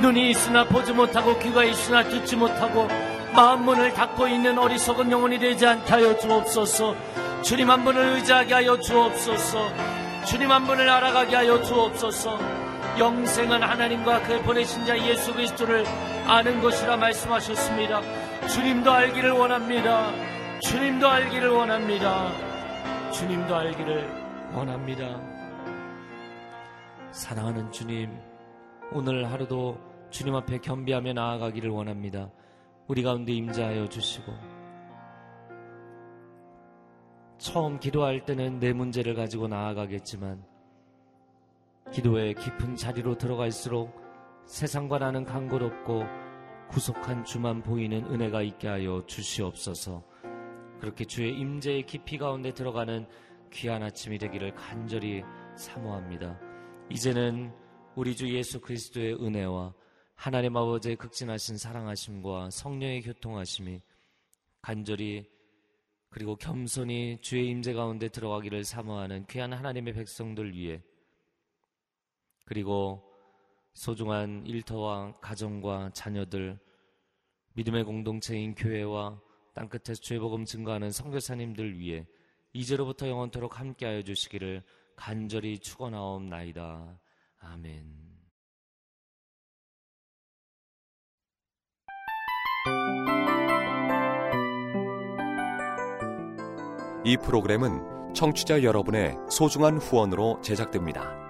눈이 0.00 0.30
있으나 0.30 0.64
보지 0.64 0.92
못하고 0.92 1.38
귀가 1.38 1.62
있으나 1.64 2.02
듣지 2.02 2.36
못하고 2.36 2.88
마음 3.34 3.64
문을 3.64 3.92
닫고 3.92 4.26
있는 4.28 4.58
어리석은 4.58 5.10
영혼이 5.10 5.38
되지 5.38 5.66
않게 5.66 5.90
하여 5.90 6.18
주옵소서 6.18 6.94
주님 7.42 7.70
한 7.70 7.84
분을 7.84 8.14
의지하게 8.14 8.54
하여 8.54 8.80
주옵소서 8.80 9.68
주님 10.26 10.50
한 10.50 10.64
분을 10.64 10.88
알아가게 10.88 11.36
하여 11.36 11.62
주옵소서 11.62 12.59
영생은 13.00 13.62
하나님과 13.62 14.22
그 14.24 14.42
보내신 14.42 14.84
자 14.84 14.94
예수 15.08 15.32
그리스도를 15.32 15.86
아는 16.26 16.60
것이라 16.60 16.98
말씀하셨습니다. 16.98 18.02
주님도 18.46 18.92
알기를 18.92 19.30
원합니다. 19.30 20.12
주님도 20.60 21.08
알기를 21.08 21.48
원합니다. 21.48 22.30
주님도 23.10 23.56
알기를 23.56 24.06
원합니다. 24.52 25.18
사랑하는 27.10 27.72
주님 27.72 28.14
오늘 28.92 29.32
하루도 29.32 29.78
주님 30.10 30.34
앞에 30.34 30.58
겸비하며 30.58 31.14
나아가기를 31.14 31.70
원합니다. 31.70 32.30
우리 32.86 33.02
가운데 33.02 33.32
임자하여 33.32 33.88
주시고 33.88 34.30
처음 37.38 37.80
기도할 37.80 38.26
때는 38.26 38.58
내 38.58 38.74
문제를 38.74 39.14
가지고 39.14 39.48
나아가겠지만 39.48 40.49
기도의 41.92 42.34
깊은 42.34 42.76
자리로 42.76 43.18
들어갈수록 43.18 44.00
세상과 44.46 44.98
나는 44.98 45.24
간거롭고 45.24 46.04
구속한 46.68 47.24
주만 47.24 47.62
보이는 47.62 48.04
은혜가 48.04 48.42
있게 48.42 48.68
하여 48.68 49.04
주시옵소서. 49.06 50.04
그렇게 50.80 51.04
주의 51.04 51.36
임재의 51.36 51.84
깊이 51.86 52.16
가운데 52.16 52.54
들어가는 52.54 53.06
귀한 53.52 53.82
아침이 53.82 54.18
되기를 54.18 54.54
간절히 54.54 55.22
사모합니다. 55.56 56.40
이제는 56.90 57.52
우리 57.96 58.14
주 58.14 58.32
예수 58.32 58.60
그리스도의 58.60 59.14
은혜와 59.14 59.74
하나님 60.14 60.56
아버지의 60.56 60.96
극진하신 60.96 61.58
사랑하심과 61.58 62.50
성령의 62.50 63.02
교통하심이 63.02 63.80
간절히 64.62 65.28
그리고 66.08 66.36
겸손히 66.36 67.18
주의 67.20 67.48
임재 67.48 67.72
가운데 67.72 68.08
들어가기를 68.08 68.64
사모하는 68.64 69.26
귀한 69.28 69.52
하나님의 69.52 69.94
백성들 69.94 70.54
위해 70.54 70.82
그리고 72.50 73.00
소중한 73.74 74.44
일터와 74.44 75.12
가정과 75.20 75.90
자녀들 75.94 76.58
믿음의 77.52 77.84
공동체인 77.84 78.56
교회와 78.56 79.20
땅끝에서 79.54 80.00
주의 80.00 80.18
복음 80.18 80.44
증거하는 80.44 80.90
성교사님들 80.90 81.78
위해 81.78 82.08
이제로부터 82.52 83.08
영원토록 83.08 83.60
함께하여 83.60 84.02
주시기를 84.02 84.64
간절히 84.96 85.60
축원하옵나이다. 85.60 86.98
아멘. 87.38 88.10
이 97.04 97.16
프로그램은 97.16 98.12
청취자 98.12 98.64
여러분의 98.64 99.14
소중한 99.30 99.78
후원으로 99.78 100.40
제작됩니다. 100.42 101.29